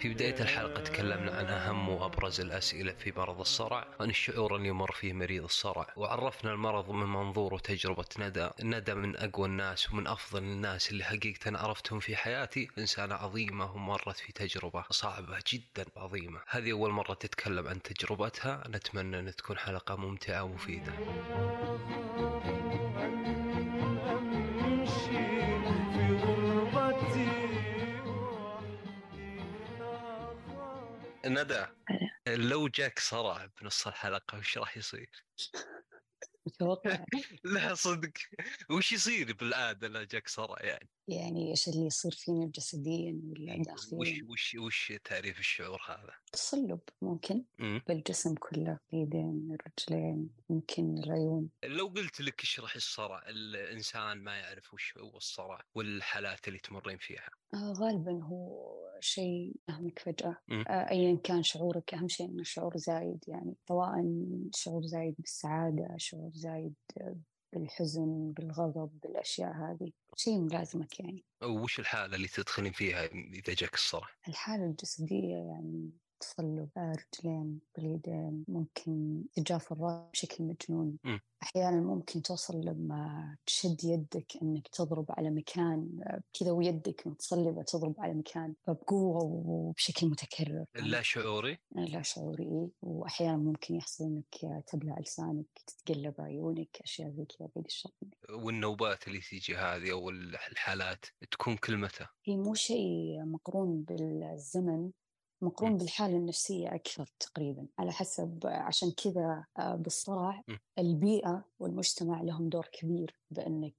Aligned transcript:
في 0.00 0.08
بداية 0.08 0.40
الحلقة 0.40 0.82
تكلمنا 0.82 1.32
عن 1.32 1.44
أهم 1.46 1.88
وأبرز 1.88 2.40
الأسئلة 2.40 2.92
في 2.92 3.12
مرض 3.16 3.40
الصرع 3.40 3.86
عن 4.00 4.10
الشعور 4.10 4.56
اللي 4.56 4.68
يمر 4.68 4.92
فيه 4.92 5.12
مريض 5.12 5.44
الصرع. 5.44 5.86
وعرفنا 5.96 6.52
المرض 6.52 6.90
من 6.90 7.06
منظور 7.06 7.54
وتجربة 7.54 8.04
ندى. 8.18 8.50
ندى 8.62 8.94
من 8.94 9.16
أقوى 9.16 9.46
الناس 9.46 9.92
ومن 9.92 10.06
أفضل 10.06 10.42
الناس 10.42 10.90
اللي 10.90 11.04
حقيقة 11.04 11.58
عرفتهم 11.58 12.00
في 12.00 12.16
حياتي. 12.16 12.68
إنسانة 12.78 13.14
عظيمة 13.14 13.72
ومرت 13.72 14.16
في 14.16 14.32
تجربة 14.32 14.84
صعبة 14.90 15.38
جدا 15.52 15.84
عظيمة. 15.96 16.40
هذه 16.48 16.72
أول 16.72 16.90
مرة 16.90 17.14
تتكلم 17.14 17.68
عن 17.68 17.82
تجربتها. 17.82 18.62
نتمنى 18.68 19.18
أن 19.18 19.36
تكون 19.36 19.58
حلقة 19.58 19.96
ممتعة 19.96 20.42
ومفيدة. 20.42 20.92
ندى 31.26 31.66
لو 32.28 32.68
جاك 32.68 32.98
صرع 32.98 33.46
بنص 33.60 33.86
الحلقة 33.86 34.38
وش 34.38 34.58
راح 34.58 34.76
يصير؟ 34.76 35.24
متوقع 36.46 37.04
لا 37.44 37.74
صدق 37.74 38.12
وش 38.70 38.92
يصير 38.92 39.32
بالعادة 39.32 39.88
لو 39.88 40.02
جاك 40.02 40.28
صرع 40.28 40.56
يعني؟ 40.64 40.90
يعني 41.08 41.50
إيش 41.50 41.68
اللي 41.68 41.86
يصير 41.86 42.12
فينا 42.12 42.46
جسديا 42.46 43.20
ولا 43.24 43.56
وش 43.56 43.66
داخليا 43.66 44.24
وش 44.28 44.54
وش 44.54 44.92
تعريف 45.04 45.38
الشعور 45.38 45.80
هذا؟ 45.88 46.12
تصلب 46.32 46.80
ممكن 47.02 47.44
مم. 47.58 47.82
بالجسم 47.88 48.34
كله 48.34 48.78
اليدين 48.92 49.56
الرجلين 49.60 50.30
ممكن 50.48 50.98
العيون 50.98 51.50
لو 51.64 51.86
قلت 51.86 52.20
لك 52.20 52.42
اشرح 52.42 52.74
الصرع 52.74 53.22
الإنسان 53.28 54.18
ما 54.18 54.38
يعرف 54.38 54.74
وش 54.74 54.98
هو 54.98 55.16
الصرع 55.16 55.60
والحالات 55.74 56.48
اللي 56.48 56.58
تمرين 56.58 56.98
فيها 56.98 57.28
آه 57.54 57.72
غالبا 57.72 58.24
هو 58.24 58.70
شيء 59.00 59.56
يهمك 59.68 59.98
فجأة. 59.98 60.36
آه 60.68 60.90
أيا 60.90 61.16
كان 61.24 61.42
شعورك 61.42 61.94
أهم 61.94 62.08
شيء 62.08 62.26
إنه 62.26 62.42
شعور 62.42 62.76
زايد 62.76 63.24
يعني 63.28 63.56
سواء 63.68 64.04
شعور 64.54 64.82
زايد 64.86 65.14
بالسعادة 65.18 65.94
شعور 65.96 66.29
زايد 66.34 66.74
آه، 67.00 67.16
بالحزن 67.52 68.32
بالغضب 68.32 69.00
بالأشياء 69.02 69.52
هذه 69.52 69.92
شيء 70.16 70.38
ملازمك 70.38 71.00
يعني 71.00 71.24
وش 71.42 71.80
الحالة 71.80 72.16
اللي 72.16 72.28
تدخلين 72.28 72.72
فيها 72.72 73.04
إذا 73.04 73.54
جاك 73.54 73.74
الصرع؟ 73.74 74.08
الحالة 74.28 74.64
الجسدية 74.64 75.36
يعني 75.36 75.90
تصلب 76.20 76.68
رجلين 76.76 77.60
باليدين 77.76 78.44
ممكن 78.48 79.22
تجاف 79.34 79.72
الرأس 79.72 80.10
بشكل 80.12 80.44
مجنون 80.44 80.98
مم. 81.04 81.20
أحيانا 81.42 81.80
ممكن 81.80 82.22
توصل 82.22 82.60
لما 82.60 83.36
تشد 83.46 83.84
يدك 83.84 84.32
أنك 84.42 84.68
تضرب 84.68 85.06
على 85.10 85.30
مكان 85.30 86.00
كذا 86.32 86.50
ويدك 86.50 87.06
متصلبة 87.06 87.62
تضرب 87.62 87.94
على 87.98 88.14
مكان 88.14 88.54
بقوة 88.66 89.22
وبشكل 89.24 90.06
متكرر 90.06 90.64
لا 90.74 91.02
شعوري؟ 91.02 91.58
لا 91.74 92.02
شعوري 92.02 92.44
إيه. 92.44 92.68
وأحيانا 92.82 93.36
ممكن 93.36 93.74
يحصل 93.74 94.04
أنك 94.04 94.64
تبلع 94.66 94.98
لسانك 94.98 95.46
تتقلب 95.66 96.14
عيونك 96.18 96.78
أشياء 96.84 97.10
زي 97.10 97.24
كذا 97.24 97.48
بعيد 97.54 97.66
الشر 97.66 97.90
والنوبات 98.30 99.08
اللي 99.08 99.20
تيجي 99.20 99.56
هذه 99.56 99.92
أو 99.92 100.10
الحالات 100.10 101.04
تكون 101.30 101.56
كل 101.56 101.76
متى؟ 101.76 102.06
هي 102.24 102.36
مو 102.36 102.54
شيء 102.54 103.24
مقرون 103.24 103.82
بالزمن 103.82 104.90
مقرون 105.42 105.72
م. 105.72 105.76
بالحالة 105.76 106.16
النفسية 106.16 106.74
أكثر 106.74 107.06
تقريبا 107.20 107.66
على 107.78 107.92
حسب 107.92 108.40
عشان 108.44 108.92
كذا 108.92 109.44
آه، 109.58 109.74
بالصرع 109.74 110.42
م. 110.48 110.56
البيئة 110.78 111.44
والمجتمع 111.58 112.22
لهم 112.22 112.48
دور 112.48 112.68
كبير 112.72 113.20
بأنك 113.30 113.74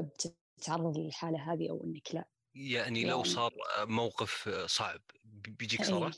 بتتعرض 0.00 0.98
للحالة 0.98 1.52
هذه 1.52 1.70
أو 1.70 1.84
أنك 1.84 2.14
لا 2.14 2.24
يعني 2.54 3.04
لو 3.04 3.16
يعني- 3.16 3.28
صار 3.28 3.52
موقف 3.78 4.48
صعب 4.66 5.00
بيجيك 5.24 5.84
صرع؟ 5.84 6.10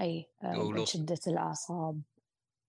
أي, 0.00 0.26
أي 0.44 0.54
لو- 0.54 0.82
آه، 0.82 0.84
شدة 0.84 1.18
الأعصاب 1.26 2.02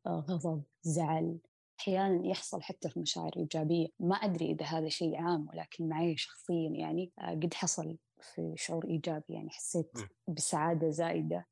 آه، 0.06 0.25
غضب 0.30 0.64
زعل 0.81 1.40
أحيانا 1.80 2.28
يحصل 2.28 2.62
حتى 2.62 2.90
في 2.90 3.00
مشاعر 3.00 3.31
إيجابية 3.38 3.88
ما 4.00 4.16
أدري 4.16 4.52
إذا 4.52 4.66
هذا 4.66 4.90
شيء 4.90 5.16
عام 5.16 5.47
ولكن 5.50 5.88
معي 5.90 6.18
شخصيا 6.18 6.70
يعني 6.70 7.12
آه، 7.20 7.31
قد 7.31 7.53
حصل 7.53 7.97
في 8.22 8.53
شعور 8.58 8.86
إيجابي 8.86 9.34
يعني 9.34 9.50
حسيت 9.50 9.91
م. 9.97 10.34
بسعادة 10.34 10.90
زايدة 10.90 11.47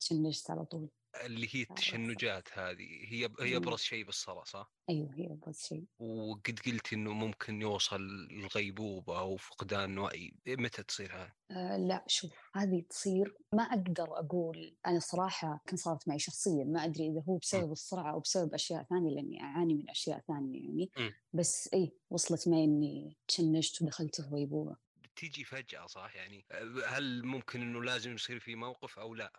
تشنجت 0.00 0.50
على 0.50 0.64
طول 0.64 0.88
اللي 1.24 1.48
هي 1.52 1.62
التشنجات 1.62 2.48
هذه 2.58 2.88
هي 3.08 3.28
هي 3.40 3.50
مم. 3.50 3.56
أبرز 3.56 3.80
شيء 3.80 4.04
بالصرع 4.04 4.44
صح؟ 4.44 4.72
أيوه 4.90 5.14
هي 5.14 5.32
أبرز 5.32 5.58
شيء 5.58 5.84
وقد 5.98 6.58
قلت 6.66 6.92
إنه 6.92 7.12
ممكن 7.12 7.62
يوصل 7.62 8.00
الغيبوبه 8.30 9.18
أو 9.18 9.36
فقدان 9.36 9.98
وعي 9.98 10.34
متى 10.46 10.82
تصير 10.82 11.16
هذه؟ 11.16 11.32
آه 11.50 11.76
لا 11.76 12.04
شوف 12.06 12.32
هذه 12.54 12.82
تصير 12.90 13.34
ما 13.52 13.62
أقدر 13.62 14.18
أقول 14.18 14.76
أنا 14.86 14.98
صراحة 14.98 15.62
كان 15.66 15.76
صارت 15.76 16.08
معي 16.08 16.18
شخصيا 16.18 16.64
ما 16.64 16.84
أدري 16.84 17.08
إذا 17.08 17.22
هو 17.28 17.36
بسبب 17.36 17.72
الصرع 17.72 18.10
أو 18.10 18.20
بسبب 18.20 18.54
أشياء 18.54 18.82
ثانية 18.82 19.14
لأني 19.14 19.42
أعاني 19.42 19.74
من 19.74 19.90
أشياء 19.90 20.24
ثانية 20.28 20.64
يعني 20.64 20.90
م. 20.96 21.10
بس 21.32 21.68
إيه 21.74 21.92
وصلت 22.10 22.48
معي 22.48 22.64
إني 22.64 23.16
تشنجت 23.28 23.82
ودخلت 23.82 24.20
في 24.20 24.28
غيبوبة 24.28 24.76
تيجي 25.16 25.44
فجأة 25.44 25.86
صح 25.86 26.16
يعني 26.16 26.46
هل 26.86 27.24
ممكن 27.24 27.62
إنه 27.62 27.82
لازم 27.82 28.14
يصير 28.14 28.40
في 28.40 28.54
موقف 28.54 28.98
أو 28.98 29.14
لا 29.14 29.32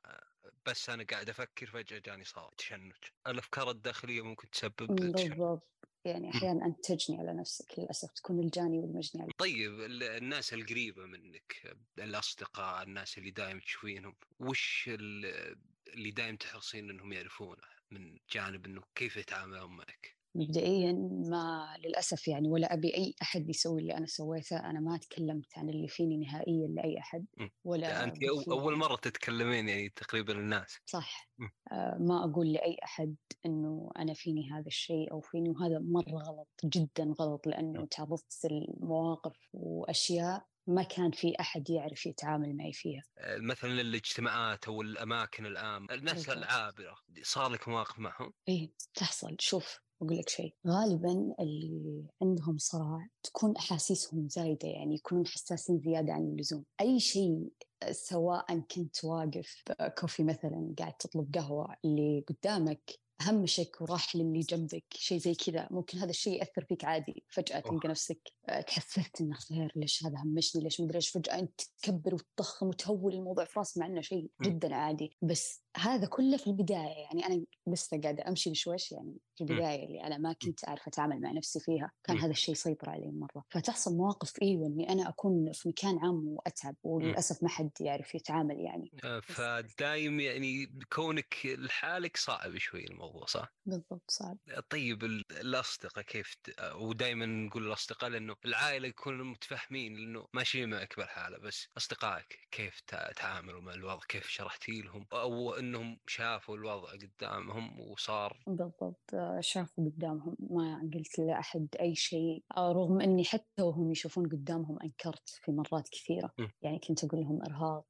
بس 0.66 0.90
أنا 0.90 1.04
قاعد 1.04 1.30
أفكر 1.30 1.66
فجأة 1.66 2.00
جاني 2.00 2.24
صار 2.24 2.54
تشنج. 2.58 2.94
الأفكار 3.28 3.70
الداخلية 3.72 4.22
ممكن 4.22 4.50
تسبب 4.50 4.96
بالضبط. 4.96 5.70
يعني 6.06 6.30
أحيانا 6.30 6.66
أنت 6.66 6.86
تجني 6.86 7.20
على 7.20 7.34
نفسك 7.34 7.80
للأسف 7.80 8.12
تكون 8.12 8.40
الجاني 8.40 8.80
والمجني 8.80 9.22
على 9.22 9.32
طيب 9.38 9.80
ال- 9.82 10.04
الناس 10.04 10.54
القريبة 10.54 11.06
منك 11.06 11.76
الأصدقاء 12.00 12.84
الناس 12.84 13.18
اللي 13.18 13.32
دائما 13.32 13.60
تشوفينهم 13.60 14.16
وش 14.40 14.90
ال- 14.94 15.56
اللي 15.88 16.12
دائما 16.12 16.38
تحرصين 16.38 16.90
أنهم 16.90 17.14
يعرفونه 17.14 17.62
من 17.92 18.18
جانب 18.32 18.66
أنه 18.66 18.82
كيف 18.96 19.18
يتعاملون 19.18 19.72
معك؟ 19.76 20.15
مبدئيا 20.36 20.92
ما 21.30 21.68
للأسف 21.86 22.28
يعني 22.28 22.50
ولا 22.50 22.74
أبي 22.74 22.96
أي 22.96 23.14
أحد 23.22 23.50
يسوي 23.50 23.82
اللي 23.82 23.98
أنا 23.98 24.06
سويته 24.06 24.58
أنا 24.58 24.80
ما 24.80 24.98
تكلمت 24.98 25.58
عن 25.58 25.70
اللي 25.70 25.88
فيني 25.88 26.18
نهائيا 26.18 26.68
لأي 26.68 27.00
أحد 27.00 27.26
م. 27.38 27.48
ولا 27.64 28.04
أنت 28.04 28.16
أو- 28.18 28.20
بفيد- 28.20 28.50
أول 28.50 28.76
مرة 28.78 28.96
تتكلمين 28.96 29.70
يعني 29.70 29.90
تقريبا 29.90 30.34
الناس 30.34 30.78
صح 30.86 31.30
م. 31.38 31.48
آه 31.72 31.98
ما 32.00 32.24
أقول 32.26 32.54
لأي 32.54 32.78
أحد 32.84 33.16
أنه 33.46 33.90
أنا 34.00 34.14
فيني 34.14 34.52
هذا 34.52 34.68
الشيء 34.68 35.12
أو 35.12 35.22
فيني 35.22 35.50
وهذا 35.50 35.80
مرة 35.80 36.24
غلط 36.24 36.50
جدا 36.66 37.14
غلط 37.20 37.48
لأنه 37.48 37.82
م. 37.82 37.86
تعرضت 37.86 38.46
لمواقف 38.52 39.38
وأشياء 39.54 40.46
ما 40.68 40.84
كان 40.84 41.12
في 41.12 41.34
أحد 41.40 41.70
يعرف 41.70 42.06
يتعامل 42.06 42.58
معي 42.58 42.74
فيها 42.74 43.02
آه، 43.18 43.38
مثلا 43.38 43.72
الاجتماعات 43.82 44.66
أو 44.68 44.82
الأماكن 44.82 45.46
العامة 45.46 45.94
الناس. 45.94 46.30
العابرة 46.30 46.96
صار 47.24 47.50
لك 47.52 47.68
مواقف 47.68 48.00
معهم 48.00 48.34
إيه 48.48 48.72
تحصل 48.94 49.36
شوف 49.40 49.85
أقول 50.02 50.18
لك 50.18 50.30
شيء. 50.30 50.54
غالبا 50.68 51.36
اللي 51.40 52.04
عندهم 52.22 52.58
صرع 52.58 53.08
تكون 53.24 53.56
أحاسيسهم 53.58 54.30
زايدة 54.30 54.68
يعني 54.68 54.96
يكونون 54.96 55.28
حساسين 55.28 55.80
زيادة 55.80 56.14
عن 56.14 56.22
اللزوم. 56.22 56.66
أي 56.82 57.00
شيء 57.00 57.50
سواء 57.92 58.60
كنت 58.60 59.04
واقف 59.04 59.64
كوفي 59.98 60.24
مثلا 60.24 60.74
قاعد 60.80 60.94
تطلب 60.94 61.36
قهوة 61.36 61.76
اللي 61.86 62.26
قدامك 62.28 63.00
همشك 63.22 63.82
وراح 63.82 64.16
للي 64.16 64.40
جنبك 64.40 64.84
شيء 64.94 65.18
زي 65.18 65.36
كذا 65.36 65.68
ممكن 65.72 65.98
هذا 65.98 66.10
الشيء 66.10 66.40
يأثر 66.40 66.66
فيك 66.66 66.86
عادي. 66.86 67.24
فجأة 67.30 67.56
أوه. 67.56 67.72
تلقى 67.72 67.90
نفسك 67.90 68.20
تحسرت 68.68 69.22
إنه 69.22 69.36
خير 69.36 69.72
ليش 69.76 70.06
هذا 70.06 70.18
همشني 70.18 70.64
ليش 70.64 70.82
مدري 70.82 70.96
إيش. 70.96 71.10
فجأة 71.10 71.40
أنت 71.40 71.62
تكبر 71.82 72.14
وتضخم 72.16 72.68
وتهول 72.68 73.14
الموضوع 73.14 73.46
في 73.46 73.60
راسك 73.60 73.78
مع 73.78 73.86
إنه 73.86 74.02
شيء. 74.02 74.30
جدا 74.42 74.76
عادي. 74.76 75.18
بس 75.22 75.62
هذا 75.78 76.08
كله 76.08 76.38
في 76.38 76.48
البداية 76.48 77.04
يعني 77.04 77.26
أنا 77.26 77.46
لسه 77.68 78.02
قاعدة 78.02 78.28
أمشي 78.28 78.50
بشويش 78.50 78.92
يعني 78.92 79.18
في 79.36 79.42
البداية 79.42 79.86
اللي 79.86 80.04
أنا 80.04 80.18
ما 80.18 80.34
كنت 80.34 80.68
اعرف 80.68 80.88
أتعامل 80.88 81.22
مع 81.22 81.32
نفسي 81.32 81.60
فيها 81.60 81.92
كان 82.04 82.16
م. 82.16 82.20
هذا 82.20 82.32
الشيء 82.32 82.52
يسيطر 82.52 82.90
علي 82.90 83.12
مرة. 83.12 83.44
فتحصل 83.50 83.96
مواقف 83.98 84.34
إيوه 84.42 84.68
إني 84.68 84.90
أنا 84.90 85.10
أكون 85.10 85.52
في 85.54 85.70
مكان 85.70 85.98
عام 86.00 86.28
وأتعب 86.28 86.76
وللأسف 86.84 87.44
ما 87.44 87.50
حد 87.50 87.72
يعرف 87.80 88.16
يتعامل 88.16 88.60
يعني. 88.60 88.92
آه، 89.04 89.20
فدايم 89.20 90.20
يعني 90.20 90.66
كونك 90.94 91.36
لحالك 91.46 92.18
صعب 92.18 92.58
شوي 92.58 92.84
الموضوع 92.88 93.26
صح؟ 93.26 93.54
بالضبط 93.66 94.12
صعب. 94.12 94.38
طيب 94.70 95.04
ال- 95.04 95.24
الأصدقاء 95.32 96.04
كيف. 96.04 96.36
ودائما 96.76 97.26
نقول 97.26 97.68
الأصدقاء 97.68 98.10
لأنه 98.10 98.36
العائلة 98.46 98.88
يكونوا 98.88 99.26
متفاهمين 99.26 99.96
لأنه 99.96 100.28
ماشيين 100.34 100.70
معك 100.70 100.94
بالحالة 100.98 101.38
بس 101.38 101.68
أصدقائك 101.78 102.40
كيف 102.52 102.80
تع- 102.88 103.12
تعاملوا 103.12 103.62
مع 103.62 103.74
الوضع؟ 103.74 104.00
كيف 104.10 104.28
شرحتي 104.28 104.82
لهم؟ 104.82 105.06
أو 105.14 105.54
أنهم 105.54 106.00
شافوا 106.08 106.58
الوضع 106.58 106.90
قدامهم 106.92 107.80
وصار 107.80 108.44
بالضبط. 108.48 109.14
شافوا 109.40 109.86
قدامهم 109.86 110.36
ما 110.40 110.90
قلت 110.94 111.20
لأحد 111.20 111.68
أي 111.80 111.96
شيء 111.96 112.44
آه، 112.58 112.72
رغم 112.72 113.02
أني 113.02 113.24
حتى 113.24 113.62
وهم 113.62 113.92
يشوفون 113.92 114.26
قدامهم 114.30 114.78
أنكرت 114.84 115.30
في 115.30 115.52
مرات 115.52 115.90
كثيرة. 115.90 116.32
يعني 116.62 116.80
كنت 116.80 117.04
أقول 117.04 117.22
لهم 117.22 117.42
إرهاق. 117.42 117.86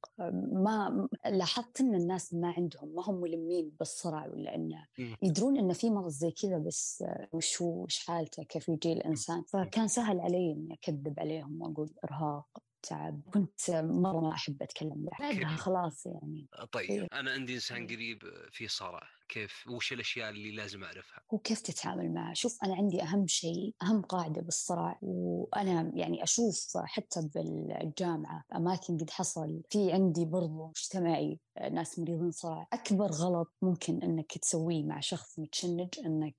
ما 0.52 1.08
لاحظت 1.26 1.80
أن 1.80 1.94
الناس 1.94 2.34
ما 2.34 2.54
عندهم 2.56 2.88
ما 2.94 3.02
هم 3.06 3.14
ملمين 3.20 3.72
بالصرع 3.78 4.26
ولا 4.26 4.54
أنه. 4.54 4.86
يدرون 5.22 5.58
أنه 5.58 5.72
في 5.72 5.90
مرض 5.90 6.08
زي 6.08 6.30
كذا 6.30 6.58
بس 6.58 7.02
آه، 7.02 7.28
وش 7.32 7.98
حالته 8.06 8.42
كيف 8.42 8.68
يجي 8.68 8.92
الإنسان. 8.92 9.42
فكان 9.42 9.88
سهل 9.88 10.20
علي 10.20 10.52
أني 10.52 10.74
أكذب 10.74 11.14
عليهم 11.20 11.62
وأقول 11.62 11.90
إرهاق. 12.04 12.65
تعب 12.82 13.20
كنت 13.34 13.70
مرة 13.70 14.20
ما 14.20 14.32
أحب 14.32 14.62
أتكلم 14.62 15.04
له 15.04 15.10
بعدها؟ 15.18 15.56
خلاص 15.56 16.06
يعني 16.06 16.48
طيب 16.72 16.90
إيه. 16.90 17.06
أنا 17.12 17.30
عندي 17.30 17.54
إنسان 17.54 17.84
إيه. 17.84 17.96
قريب 17.96 18.22
في 18.52 18.68
صرع 18.68 19.02
كيف 19.28 19.64
وش 19.68 19.92
الأشياء 19.92 20.30
اللي 20.30 20.50
لازم 20.50 20.84
أعرفها 20.84 21.20
هو 21.34 21.38
كيف 21.38 21.60
تتعامل 21.60 22.14
معه 22.14 22.34
شوف 22.34 22.58
أنا 22.64 22.74
عندي 22.74 23.02
أهم 23.02 23.26
شيء 23.26 23.74
أهم 23.82 24.02
قاعدة 24.02 24.42
بالصرع 24.42 24.98
وأنا 25.02 25.92
يعني 25.94 26.22
أشوف 26.22 26.76
حتى 26.76 27.28
بالجامعة 27.34 28.44
أماكن 28.54 28.98
قد 28.98 29.10
حصل 29.10 29.62
في 29.70 29.92
عندي 29.92 30.24
برضو 30.24 30.66
مجتمعي 30.66 31.40
ناس 31.72 31.98
مريضين 31.98 32.30
صرع 32.30 32.66
أكبر 32.72 33.10
غلط 33.10 33.54
ممكن 33.62 34.02
أنك 34.02 34.38
تسويه 34.38 34.84
مع 34.84 35.00
شخص 35.00 35.38
متشنج 35.38 35.88
أنك 36.04 36.36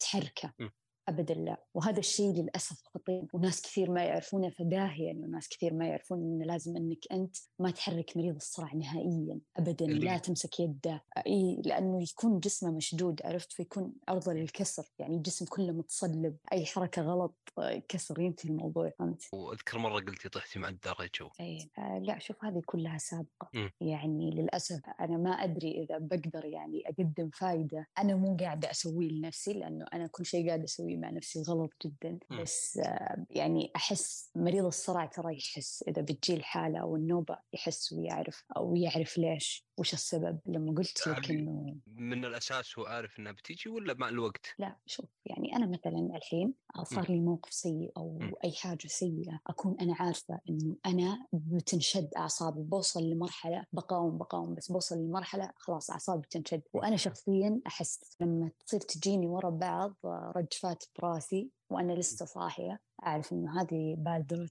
تحركه. 0.00 0.52
ابدا 1.10 1.34
لا. 1.34 1.64
وهذا 1.74 1.98
الشيء 1.98 2.32
للأسف 2.32 2.82
خطير. 2.94 3.26
وناس 3.32 3.62
كثير 3.62 3.90
ما 3.90 4.04
يعرفونه 4.04 4.50
فداهية 4.50 5.06
يعني 5.06 5.24
وناس 5.24 5.48
كثير 5.48 5.74
ما 5.74 5.86
يعرفون 5.88 6.18
إنه 6.18 6.44
لازم 6.44 6.76
إنك 6.76 7.12
أنت 7.12 7.36
ما 7.58 7.70
تحرك 7.70 8.16
مريض 8.16 8.34
الصرع 8.34 8.74
نهائيا 8.74 9.40
ابدا. 9.56 9.86
لا 9.86 10.18
تمسك 10.18 10.60
يده. 10.60 11.04
أي 11.26 11.62
لأنه 11.64 12.02
يكون 12.02 12.40
جسمه 12.40 12.70
مشدود 12.70 13.20
عرفت؟ 13.24 13.52
فيكون 13.52 13.92
عرضه 14.08 14.32
للكسر. 14.32 14.84
يعني 14.98 15.16
الجسم 15.16 15.44
كله 15.44 15.72
متصلب. 15.72 16.36
أي 16.52 16.66
حركة 16.66 17.02
غلط 17.02 17.36
آه، 17.58 17.82
كسر 17.88 18.20
ينتهي 18.20 18.50
الموضوع. 18.50 18.90
فهمت؟ 18.98 19.22
وأذكر 19.32 19.78
مرة 19.78 20.00
قلتي 20.00 20.28
طحتي 20.28 20.58
مع 20.58 20.68
الدرج. 20.68 21.22
اي 21.40 21.70
آه 21.78 21.98
لا 21.98 22.18
شوف 22.18 22.44
هذه 22.44 22.62
كلها 22.66 22.98
سابقة. 22.98 23.50
مم. 23.54 23.70
يعني 23.80 24.30
للأسف 24.30 24.80
أنا 25.00 25.16
ما 25.16 25.30
أدري 25.30 25.82
إذا 25.82 25.98
بقدر 25.98 26.44
يعني 26.44 26.82
أقدم 26.86 27.30
فائده 27.30 27.86
أنا 27.98 28.14
مو 28.14 28.36
قاعدة 28.36 28.70
أسويه 28.70 29.08
لنفسي 29.08 29.52
لأنه 29.52 29.84
أنا 29.92 30.06
كل 30.06 30.26
شيء 30.26 30.48
قاعدة 30.48 30.64
أسويه 30.64 30.96
مع 31.00 31.10
نفسي 31.10 31.42
غلط 31.42 31.72
جدا 31.84 32.18
مم. 32.30 32.42
بس 32.42 32.78
آه 32.78 33.26
يعني 33.30 33.72
أحس 33.76 34.30
مريض 34.36 34.64
الصرع 34.64 35.06
ترى 35.06 35.36
يحس 35.38 35.84
إذا 35.88 36.02
بتجي 36.02 36.34
الحالة 36.34 36.78
أو 36.80 36.96
النوبه 36.96 37.38
يحس 37.52 37.92
ويعرف 37.92 38.44
أو 38.56 38.76
يعرف 38.76 39.18
ليش 39.18 39.66
وش 39.80 39.94
السبب 39.94 40.38
لما 40.46 40.72
قلت 40.74 41.06
لك 41.06 41.30
يعني- 41.30 41.42
إنه 41.42 41.76
من 41.86 42.24
الأساس 42.24 42.78
هو 42.78 42.84
عارف 42.84 43.18
إنها 43.18 43.32
بتيجي 43.32 43.70
ولا 43.70 43.94
مع 43.94 44.08
الوقت؟ 44.08 44.46
لا 44.58 44.76
شوف 44.86 45.06
يعني 45.26 45.56
أنا 45.56 45.66
مثلا 45.66 46.16
الحين 46.16 46.54
صار 46.84 47.10
لي 47.10 47.20
موقف 47.20 47.52
سيء 47.52 47.92
أو 47.96 48.18
مم. 48.18 48.32
أي 48.44 48.52
حاجة 48.52 48.86
سيئة 48.86 49.40
أكون 49.46 49.76
أنا 49.80 49.94
عارفة 50.00 50.40
إنه 50.50 50.76
أنا 50.86 51.26
بتنشد 51.32 52.10
أعصابي 52.16 52.62
بوصل 52.62 53.02
لمرحلة 53.10 53.64
بقاوم 53.72 54.18
بقاوم 54.18 54.54
بس 54.54 54.72
بوصل 54.72 54.98
لمرحلة 54.98 55.52
خلاص 55.56 55.90
أعصابي 55.90 56.22
بتنشد 56.22 56.62
وأنا 56.72 56.96
شخصيا 56.96 57.60
أحس 57.66 58.16
لما 58.20 58.50
تصير 58.66 58.80
تجيني 58.80 59.26
ورا 59.26 59.50
بعض 59.50 59.94
رجفات 60.36 60.84
براسي 60.98 61.50
وأنا 61.70 61.92
لسه 61.92 62.26
صاحية 62.26 62.80
أعرف 63.06 63.32
إنه 63.32 63.60
هذه 63.62 63.94
بادرة 63.98 64.48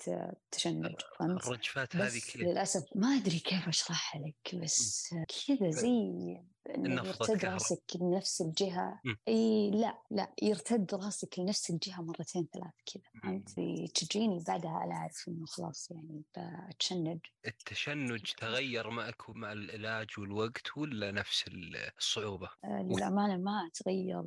تشنج 0.52 0.96
فهمت؟ 1.20 1.46
الرجفات 1.48 1.96
هذه 1.96 2.06
بس 2.06 2.32
كيف؟ 2.32 2.42
للأسف 2.42 2.84
ما 2.96 3.08
أدري 3.08 3.40
كيف 3.40 3.68
أشرحها 3.68 4.22
لك 4.22 4.56
بس 4.56 5.14
كذا 5.48 5.70
زي 5.70 6.38
يرتد. 6.78 7.46
راسك 7.46 7.84
لنفس 8.02 8.42
الجهة 8.42 9.00
مم. 9.06 9.18
إي 9.28 9.72
لا 9.72 10.02
لا 10.12 10.32
يرتد 10.42 10.94
راسك 10.96 11.40
لنفس 11.40 11.70
الجهة 11.70 12.02
مرتين 12.02 12.48
ثلاث 12.54 12.74
كذا 12.94 13.04
فهمت 13.24 13.50
تجيني 13.96 14.44
بعدها 14.48 14.84
أنا 14.84 14.96
أعرف 14.96 15.26
إنه 15.28 15.46
خلاص 15.46 15.92
يعني 15.92 16.24
بتشنج 16.70 17.20
التشنج 17.48 18.22
تغير 18.38 18.90
معك 18.90 19.30
مع 19.30 19.52
العلاج 19.52 20.08
والوقت 20.18 20.78
ولا 20.78 21.12
نفس 21.12 21.48
ال- 21.48 21.90
الصعوبة؟ 21.98 22.50
آه، 22.64 22.82
للأمانة 22.82 23.38
ما 23.38 23.70
تغير 23.74 24.24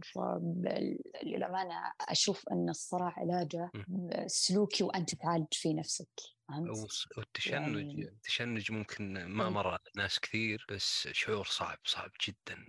للأمانة 1.23 1.93
أشوف 2.01 2.49
أن 2.49 2.69
الصرع 2.69 3.15
علاجه 3.17 3.71
سلوكي 4.27 4.85
وأنت 4.85 5.15
تعالج 5.15 5.47
فيه 5.53 5.75
نفسك 5.75 6.09
فهمت؟ 6.49 6.79
والتشنج 7.17 7.77
يعني- 7.77 8.03
التشنج 8.09 8.73
ممكن 8.73 9.25
ما. 9.25 9.51
مر 9.51 9.69
على 9.69 9.79
ناس 9.97 10.21
كثير 10.21 10.67
بس 10.71 11.09
شعور 11.13 11.45
صعب 11.47 11.79
صعب 11.85 12.11
جدا 12.29 12.67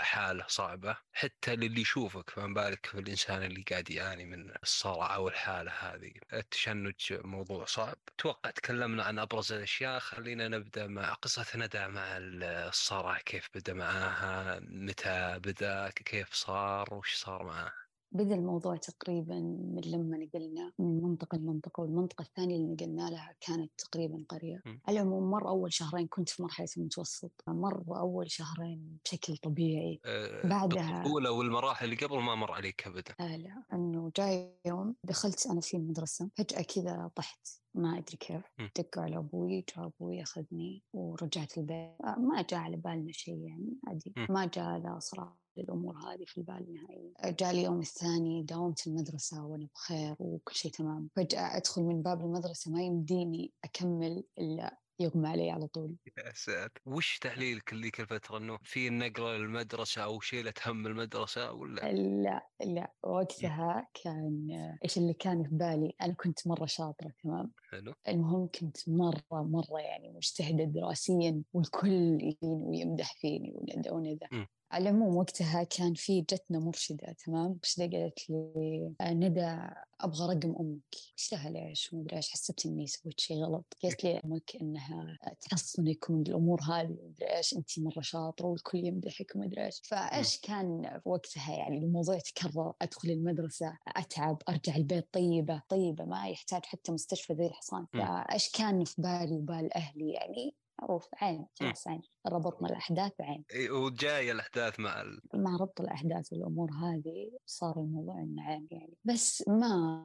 حالة 0.00 0.44
صعبة 0.48 0.96
حتى 1.12 1.56
للي 1.56 1.80
يشوفك 1.80 2.30
فما 2.30 2.54
بالك 2.54 2.86
في 2.86 2.98
الإنسان 2.98 3.42
اللي 3.42 3.62
قاعد 3.70 3.90
يعاني 3.90 4.24
من 4.24 4.52
الصرع 4.62 5.14
أو 5.14 5.28
الحالة 5.28 5.70
هذه 5.70 6.12
التشنج 6.32 6.94
موضوع 7.10 7.64
صعب 7.64 7.96
أتوقع 8.18 8.50
تكلمنا 8.50 9.02
عن 9.04 9.18
أبرز 9.18 9.52
الأشياء 9.52 9.98
خلينا 9.98 10.48
نبدأ 10.48 10.86
مع 10.86 11.12
قصة 11.14 11.46
ندى 11.54 11.86
مع 11.86 12.04
الصرع 12.18 13.18
كيف 13.18 13.48
بدأ 13.54 13.72
معاها 13.74 14.60
متى 14.62 15.38
بدأ 15.38 15.90
كيف 15.90 16.32
صار 16.34 16.94
وش 16.94 17.14
صار 17.14 17.42
معاها 17.42 17.87
بدأ 18.12 18.34
الموضوع 18.34 18.76
تقريبا 18.76 19.34
من 19.74 19.80
لما 19.86 20.16
نقلنا 20.18 20.72
من 20.78 21.02
منطقة 21.02 21.38
لمنطقة 21.38 21.80
والمنطقة 21.80 22.22
الثانية 22.22 22.56
اللي 22.56 22.66
نقلنا 22.74 23.10
لها 23.10 23.34
كانت 23.40 23.70
تقريبا 23.78 24.24
قرية. 24.28 24.62
م. 24.66 24.78
على 24.88 25.00
العموم 25.00 25.30
مر 25.30 25.48
أول 25.48 25.72
شهرين 25.72 26.06
كنت 26.06 26.28
في 26.28 26.42
مرحلة 26.42 26.68
المتوسط 26.76 27.32
مر 27.48 27.84
أول 27.98 28.30
شهرين 28.30 28.98
بشكل 29.04 29.36
طبيعي. 29.36 30.00
آه، 30.04 30.46
بعدها- 30.48 30.98
الطفولة 31.00 31.30
والمراحل 31.30 31.84
اللي 31.84 31.96
قبل 31.96 32.18
ما 32.18 32.34
مر 32.34 32.52
عليك 32.52 32.86
أبدا. 32.86 33.14
آه 33.20 33.36
لا 33.36 33.62
أنه 33.72 34.12
جاي 34.16 34.52
يوم 34.66 34.94
دخلت 35.04 35.46
أنا 35.46 35.60
في 35.60 35.76
المدرسة 35.76 36.30
فجأة 36.36 36.62
كذا 36.62 37.10
طحت. 37.16 37.48
ما 37.74 37.98
أدري 37.98 38.16
كيف. 38.16 38.42
دقوا 38.78 39.02
على 39.02 39.16
أبوي 39.16 39.64
جاء 39.76 39.86
أبوي 39.86 40.22
أخذني 40.22 40.82
ورجعت 40.92 41.58
البيت. 41.58 41.96
آه 42.04 42.18
ما 42.18 42.42
جاء 42.42 42.60
على 42.60 42.76
بالنا 42.76 43.12
شيء 43.12 43.38
يعني 43.38 43.76
عادي. 43.86 44.12
ما 44.28 44.50
جاء 44.54 44.78
لا 44.78 44.98
صراحة 44.98 45.38
الأمور 45.58 45.96
هذه 45.96 46.24
في 46.26 46.38
البال 46.38 46.72
نهائيا. 46.74 47.36
جاء 47.40 47.50
اليوم 47.50 47.80
الثاني 47.80 48.42
داومت 48.42 48.86
المدرسة 48.86 49.44
وأنا 49.46 49.68
بخير 49.74 50.16
وكل 50.18 50.54
شيء 50.54 50.72
تمام. 50.72 51.08
فجأة 51.16 51.56
أدخل 51.56 51.82
من 51.82 52.02
باب 52.02 52.20
المدرسة 52.20 52.70
ما 52.70 52.82
يمديني 52.82 53.52
أكمل 53.64 54.24
إلا 54.38 54.78
يغمى 55.00 55.28
علي 55.28 55.50
على 55.50 55.66
طول. 55.66 55.98
يا 56.18 56.32
ساتر! 56.34 56.80
وش 56.86 57.18
تحليلك 57.18 57.74
ذيك 57.74 58.00
الفترة؟ 58.00 58.38
إنه 58.38 58.58
في 58.62 58.88
النقلة 58.88 59.36
للمدرسة 59.36 60.04
أو 60.04 60.20
شيلة 60.20 60.54
هم 60.66 60.86
المدرسة 60.86 61.52
ولا 61.52 61.88
لا 62.22 62.48
لا. 62.64 62.92
وقتها 63.02 63.88
كان 64.04 64.48
إيش 64.84 64.98
اللي 64.98 65.14
كان 65.14 65.42
في 65.44 65.48
بالي؟ 65.52 65.92
أنا 66.02 66.14
كنت 66.14 66.46
مرة 66.48 66.66
شاطرة 66.66 67.12
تمام؟ 67.22 67.52
حلو. 67.70 67.94
المهم 68.08 68.48
كنت 68.60 68.88
مرة 68.88 69.22
مرة 69.32 69.80
يعني 69.80 70.10
مجتهدة 70.10 70.64
دراسيا 70.64 71.42
والكل 71.52 71.88
يجيني 72.22 72.36
ويمدح 72.64 73.14
فيني 73.20 73.52
وندى 73.56 73.90
وندى 73.90 74.26
م. 74.30 74.46
على 74.70 74.90
العموم 74.90 75.16
وقتها 75.16 75.62
كان 75.62 75.94
في 75.94 76.20
جتنا 76.20 76.58
مرشدة 76.58 77.16
تمام؟ 77.26 77.58
مرشدة 77.62 77.98
قالت 77.98 78.30
لي 78.30 78.92
آه، 79.00 79.12
ندى 79.12 79.58
أبغى 80.00 80.34
رقم 80.34 80.56
أمك. 80.60 80.94
قلت 81.18 81.32
لها 81.32 81.50
ليش 81.50 81.92
ومدري 81.92 82.16
إيش 82.16 82.30
حسبت 82.30 82.66
إني 82.66 82.86
سويت 82.86 83.20
شيء 83.20 83.36
غلط. 83.36 83.76
قالت 83.82 84.04
لي 84.04 84.20
أمك 84.24 84.56
إنها 84.62 85.18
تحصنك 85.40 86.10
من 86.10 86.22
الأمور 86.22 86.62
هذه 86.62 86.96
ومدري 87.00 87.36
إيش 87.36 87.54
أنت 87.56 87.78
مرة 87.78 88.00
شاطرة 88.00 88.46
والكل 88.46 88.78
يمدحك 88.78 89.32
ومدري 89.36 89.66
إيش. 89.66 89.80
فإيش 89.84 90.40
كان 90.40 91.00
وقتها؟ 91.04 91.56
يعني 91.56 91.78
الموضوع 91.78 92.18
تكرر 92.18 92.72
أدخل 92.82 93.10
المدرسة 93.10 93.78
أتعب 93.96 94.42
أرجع 94.48 94.76
البيت 94.76 95.08
طيبة 95.12 95.62
طيبة 95.68 96.04
ما 96.04 96.28
يحتاج 96.28 96.64
حتى 96.64 96.92
مستشفى 96.92 97.34
زي 97.34 97.46
الحصان. 97.46 97.86
فإيش 97.92 98.50
كان 98.50 98.84
في 98.84 99.02
بالي 99.02 99.36
وبال 99.36 99.74
أهلي؟ 99.76 100.12
يعني 100.12 100.54
معروف 100.80 101.08
عين 101.14 101.46
خلاص 101.60 101.88
عين. 101.88 102.02
ربطنا 102.26 102.68
الأحداث 102.68 103.12
بعين 103.18 103.44
إيه، 103.50 103.70
وجاية 103.70 104.32
الأحداث 104.32 104.80
مع 104.80 105.00
ال... 105.00 105.20
مع 105.34 105.56
ربط 105.56 105.80
الأحداث 105.80 106.32
والأمور 106.32 106.70
هذه 106.72 107.30
صار 107.46 107.80
الموضوع 107.80 108.20
إنه 108.20 108.42
عين 108.42 108.68
يعني. 108.70 108.94
بس 109.04 109.44
ما 109.48 110.04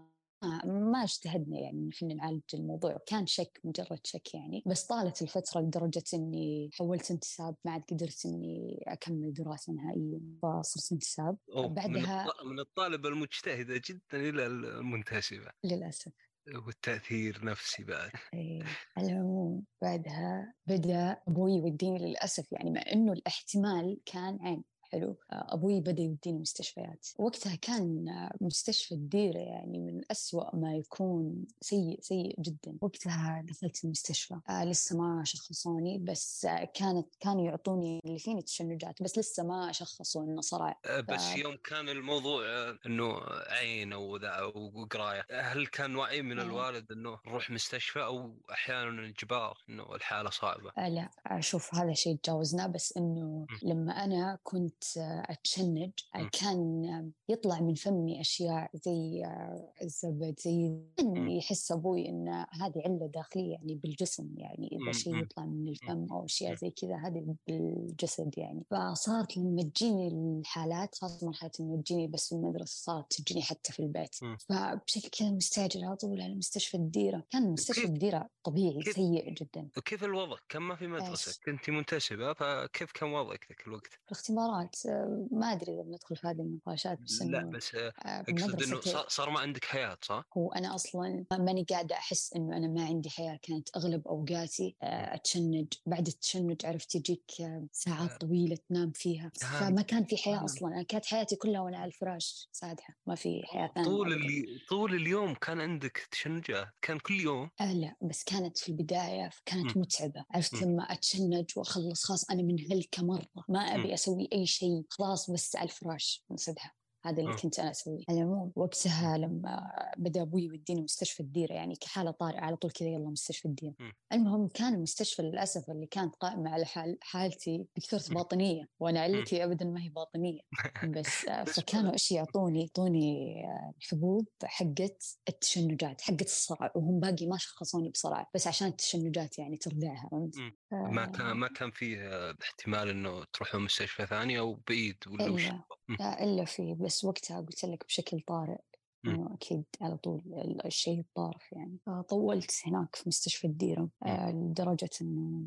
ما- 0.66 1.04
اجتهدنا 1.04 1.60
يعني 1.60 1.80
إن 1.80 1.90
إحنا 1.94 2.14
نعالج 2.14 2.42
الموضوع. 2.54 3.00
كان 3.06 3.26
شك 3.26 3.60
مجرد 3.64 4.00
شك 4.04 4.34
يعني. 4.34 4.64
بس 4.66 4.86
طالت 4.86 5.22
الفترة 5.22 5.62
لدرجة 5.62 6.04
إني 6.14 6.70
حولت 6.74 7.12
انتساب 7.12 7.56
ما 7.66 7.72
عاد 7.72 7.82
قدرت 7.92 8.26
إني 8.26 8.84
أكمل 8.88 9.34
دراسة 9.34 9.74
نهائيا 9.74 10.20
فصرت 10.42 10.92
انتساب. 10.92 11.38
بعدها. 11.56 12.26
من 12.46 12.60
الطالبة 12.60 13.10
المجتهدة 13.10 13.82
جدا 13.90 14.30
إلى 14.30 14.46
المنتسبة 14.48 15.52
للأسف. 15.64 16.12
والتأثير 16.48 17.46
نفسي 17.46 17.84
بعد 17.84 18.12
إيه، 18.34 18.64
على 18.98 19.08
العموم 19.08 19.66
بعدها 19.82 20.54
بدأ 20.68 21.22
أبوي 21.28 21.52
يوديني 21.52 22.00
للأسف 22.00 22.52
يعني 22.52 22.72
مع 22.72 22.82
إنه 22.94 23.14
الاحتمال 23.14 24.00
كان 24.06 24.40
عين 24.42 24.64
حلو. 24.94 25.18
آه، 25.32 25.54
أبوي 25.54 25.80
بدأ 25.80 26.04
يوديني 26.04 26.40
مستشفيات. 26.40 27.08
وقتها 27.20 27.56
كان 27.56 28.10
آه، 28.10 28.32
مستشفى 28.42 28.96
الديرة 28.96 29.40
يعني 29.40 29.80
من 29.80 30.02
أسوأ 30.12 30.56
ما 30.56 30.76
يكون 30.76 31.46
سيء 31.62 32.00
سيء 32.02 32.36
جدا. 32.42 32.78
وقتها 32.82 33.44
دخلت 33.48 33.86
المستشفى. 33.86 34.40
آه 34.50 34.66
لسه 34.66 34.98
ما 34.98 35.24
شخصوني 35.26 35.98
بس 35.98 36.46
آه 36.46 36.64
كانت 36.74 37.08
كانوا 37.20 37.46
يعطوني 37.46 38.00
اللي 38.06 38.20
فيني 38.20 38.42
تشنجات 38.42 39.04
بس 39.04 39.18
لسه 39.18 39.44
ما 39.44 39.72
شخصوا 39.72 40.24
إنه 40.24 40.42
صرع 40.42 40.80
آه، 40.86 41.00
بس 41.02 41.22
ف- 41.24 41.38
يوم 41.38 41.56
كان 41.64 41.90
الموضوع 41.90 42.46
آه، 42.46 42.80
إنه 42.86 43.14
عين 43.50 43.94
أو 43.94 44.18
ذا 44.18 44.28
أو 44.28 44.86
قراية 44.92 45.26
هل 45.32 45.68
كان 45.68 45.96
وعي 45.96 46.22
من 46.22 46.40
إيه. 46.40 46.46
الوالد 46.48 46.92
إنه 46.92 47.20
نروح 47.28 47.50
مستشفى 47.52 48.04
أو 48.04 48.34
أحيانا 48.52 49.08
اجبار 49.08 49.58
إنه 49.70 49.96
الحالة 49.96 50.30
صعبة؟ 50.30 50.72
آه 50.78 50.90
لا. 50.90 51.10
آه 51.32 51.40
شوف 51.40 51.76
هذا 51.76 51.94
شيء 51.94 52.16
تجاوزناه 52.18 52.68
بس 52.68 52.98
إنه. 52.98 53.46
لما 53.64 54.04
أنا 54.04 54.40
كنت 54.44 54.83
آه، 54.83 54.83
أتشنج. 54.98 55.92
كان 56.32 57.12
يطلع 57.30 57.60
من 57.60 57.74
فمي 57.74 58.22
أشياء 58.22 58.70
زي 58.74 59.26
آه، 59.26 59.74
الزبد 59.82 60.40
زي 60.40 60.80
كان 60.98 61.30
يحس 61.30 61.72
أبوي 61.72 62.10
إن 62.10 62.30
هذه 62.52 62.82
علة 62.86 63.08
داخلية 63.14 63.52
يعني 63.52 63.76
بالجسم 63.76 64.30
يعني. 64.38 64.70
إذا 64.82 64.92
شيء. 64.92 65.16
يطلع 65.16 65.46
من 65.46 65.68
الفم 65.68 66.08
أو 66.12 66.26
أشياء. 66.26 66.56
زي 66.56 66.70
كذا 66.70 66.96
هذه 66.96 67.36
بالجسد 67.48 68.38
يعني 68.38 68.66
فصارت 68.72 69.38
لما 69.38 69.64
تجيني 69.64 70.08
الحالات 70.08 70.96
خاصة 70.96 71.28
مرحلة 71.28 71.52
إنه 71.60 71.82
تجيني 71.82 72.08
بس 72.08 72.30
في 72.30 72.36
المدرسة 72.36 72.84
صارت 72.84 73.14
تجيني 73.14 73.42
حتى 73.42 73.74
في 73.74 73.80
البيت. 73.80 74.16
فبشكل 74.50 75.10
كذا 75.10 75.32
مستعجل 75.32 75.84
على 75.84 75.96
طول 75.96 76.22
على 76.22 76.36
مستشفى 76.36 76.78
الديرة 76.78 77.24
كان 77.32 77.52
مستشفى 77.52 77.86
الديرة 77.86 78.30
طبيعي 78.44 78.82
سيء 78.82 79.34
جدا 79.34 79.70
وكيف 79.78 80.04
الوضع؟ 80.04 80.38
كان 80.50 80.62
ما 80.62 80.76
في 80.76 80.88
مدرسة؟ 80.88 81.40
كنت 81.46 81.70
منتسبة 81.70 82.34
فكيف 82.34 82.92
كان 82.92 83.14
وضعك 83.14 83.46
ذاك 83.50 83.68
الوقت؟ 83.68 84.00
الاختبارات 84.08 84.63
آه، 84.86 85.28
ما 85.32 85.52
أدري 85.52 85.74
إذا 85.74 85.82
بندخل 85.82 86.16
في 86.16 86.28
هذه 86.28 86.42
النقاشات 86.42 87.00
بس 87.02 87.22
لا 87.22 87.46
بس 87.54 87.76
آه، 87.76 87.94
أقصد 88.06 88.64
إنه 88.64 88.82
صار, 89.08 89.30
ما 89.30 89.40
عندك 89.40 89.66
حياة 89.66 89.98
صح؟ 90.02 90.24
هو 90.38 90.52
أنا 90.52 90.76
أصلا 90.76 91.26
ماني 91.32 91.64
قاعدة 91.70 91.96
أحس 91.96 92.34
إنه 92.34 92.58
أنا 92.58 92.68
ما 92.68 92.86
عندي 92.86 93.10
حياة 93.10 93.40
كانت 93.42 93.70
أغلب 93.78 94.08
أوقاتي 94.08 94.76
آه، 94.84 95.16
أتشنج 95.16 95.68
بعد 95.86 96.08
التشنج 96.08 96.66
عرفت 96.66 96.96
يجيك 96.96 97.32
ساعات 97.72 98.22
طويلة 98.22 98.58
تنام 98.70 98.92
فيها. 98.92 99.32
فما 99.36 99.82
كان 99.82 100.04
في 100.06 100.18
حياة. 100.18 100.46
أصلا 100.46 100.68
أنا 100.74 100.84
كانت 100.84 101.06
حياتي 101.06 101.36
كلها 101.36 101.62
وأنا 101.62 101.78
على 101.78 101.88
الفراش 101.88 102.50
سادحه 102.52 102.96
ما 103.08 103.16
في 103.16 103.42
حياة 103.46 103.72
ثانية 103.76 103.88
طول. 103.88 104.14
اللي 104.14 104.46
طول 104.70 104.94
اليوم 104.96 105.34
كان 105.34 105.62
عندك 105.62 106.08
تشنجات 106.12 106.68
كان 106.82 107.00
كل 107.00 107.14
يوم 107.22 107.50
آه 107.62 107.74
لا 107.74 107.96
بس 108.02 108.24
كانت 108.24 108.58
في 108.58 108.70
البداية 108.70 109.30
كانت 109.46 109.78
مم. 109.78 109.82
متعبة 109.82 110.26
عرفت. 110.32 110.54
لما 110.64 110.84
أتشنج 110.84 111.46
وأخلص 111.56 112.04
خلاص 112.06 112.32
أنا 112.32 112.42
منهلكة 112.44 113.04
مرة 113.06 113.28
ما 113.50 113.74
مم. 113.76 113.80
أبي 113.82 113.94
أسوي 113.94 114.30
أي 114.34 114.46
شيء 114.54 114.86
خلاص 114.90 115.32
بس 115.32 115.56
على 115.56 115.66
الفراش 115.66 116.24
انسدها 116.32 116.74
هذا 117.06 117.22
اللي. 117.22 117.36
كنت 117.36 117.60
أنا 117.60 117.72
أسويه 117.72 118.04
على 118.10 118.18
العموم 118.18 118.52
وقتها 118.56 119.18
لما 119.18 119.72
بدأ 119.98 120.22
أبوي 120.22 120.44
يوديني 120.44 120.82
مستشفى 120.82 121.20
الديرة 121.20 121.54
يعني 121.54 121.76
كحالة 121.76 122.12
طارئة 122.12 122.40
على 122.40 122.56
طول 122.56 122.72
كذا 122.72 122.88
يلا 122.90 123.10
مستشفى 123.10 123.46
الديرة 123.46 123.76
مم. 123.80 123.94
المهم 124.14 124.48
كان 124.48 124.74
المستشفى 124.74 125.22
للأسف 125.22 125.70
اللي 125.70 125.86
كانت 125.86 126.16
قائمة 126.16 126.50
على 126.50 126.66
حال 126.66 126.98
حالتي 127.02 127.66
دكتورة 127.78 128.04
مم. 128.10 128.16
باطنية 128.16 128.64
وأنا 128.80 129.00
علتي 129.00 129.44
أبدا 129.44 129.66
ما 129.66 129.84
هي 129.84 129.90
باطنية 129.90 130.40
بس 130.98 131.26
آه، 131.26 131.44
فكانوا 131.44 131.94
إيش 131.94 132.12
يعطوني 132.12 132.62
يعطوني 132.62 133.34
آه، 133.46 133.74
الحبوب 133.82 134.28
حقت 134.44 135.18
التشنجات 135.30 136.02
حقت 136.02 136.22
الصرع 136.22 136.72
وهم 136.76 137.00
باقي 137.00 137.28
ما 137.28 137.38
شخصوني 137.38 137.90
بصرع 137.90 138.30
بس 138.36 138.48
عشان 138.48 138.68
التشنجات 138.68 139.40
يعني 139.40 139.58
تردعها 139.58 140.10
فهمت؟ 140.12 140.36
آه، 140.74 140.92
ما 140.92 141.06
كان 141.06 141.32
ما 141.32 141.48
كان 141.48 141.72
فيه 141.72 141.98
آه، 141.98 142.36
احتمال 142.42 142.90
إنه 142.90 143.24
تروحوا 143.24 143.60
مستشفى 143.60 144.06
ثانية 144.06 144.40
أو 144.40 144.60
بعيد 144.68 144.98
ولا؟ 145.08 145.64
لا 146.00 146.24
الا 146.24 146.46
في 146.46 146.74
بس 146.74 147.04
وقتها 147.06 147.42
قلت 147.42 147.66
لك 147.66 147.86
بشكل 147.88 148.20
طارئ. 148.20 148.58
إنه 149.06 149.34
أكيد 149.34 149.64
على 149.82 149.98
طول 149.98 150.22
ال- 150.28 150.66
الشيء 150.66 151.00
الطارف 151.00 151.52
يعني 151.52 151.78
فطولت 151.86 152.52
هناك 152.66 152.96
في 152.96 153.04
مستشفى 153.10 153.48
الديره 153.48 153.90
آه، 154.06 154.32
لدرجة 154.32 154.90
إنه 155.02 155.44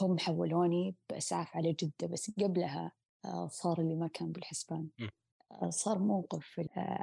هم 0.00 0.18
حولوني 0.18 0.96
بأسعاف 1.10 1.56
على 1.56 1.72
جدة 1.72 2.06
بس 2.06 2.30
قبلها 2.30 2.92
آه، 3.24 3.48
صار 3.48 3.80
اللي 3.80 3.94
ما 3.94 4.06
كان 4.08 4.32
بالحسبان. 4.32 4.88
آه، 5.52 5.70
صار 5.70 5.98
موقف 5.98 6.60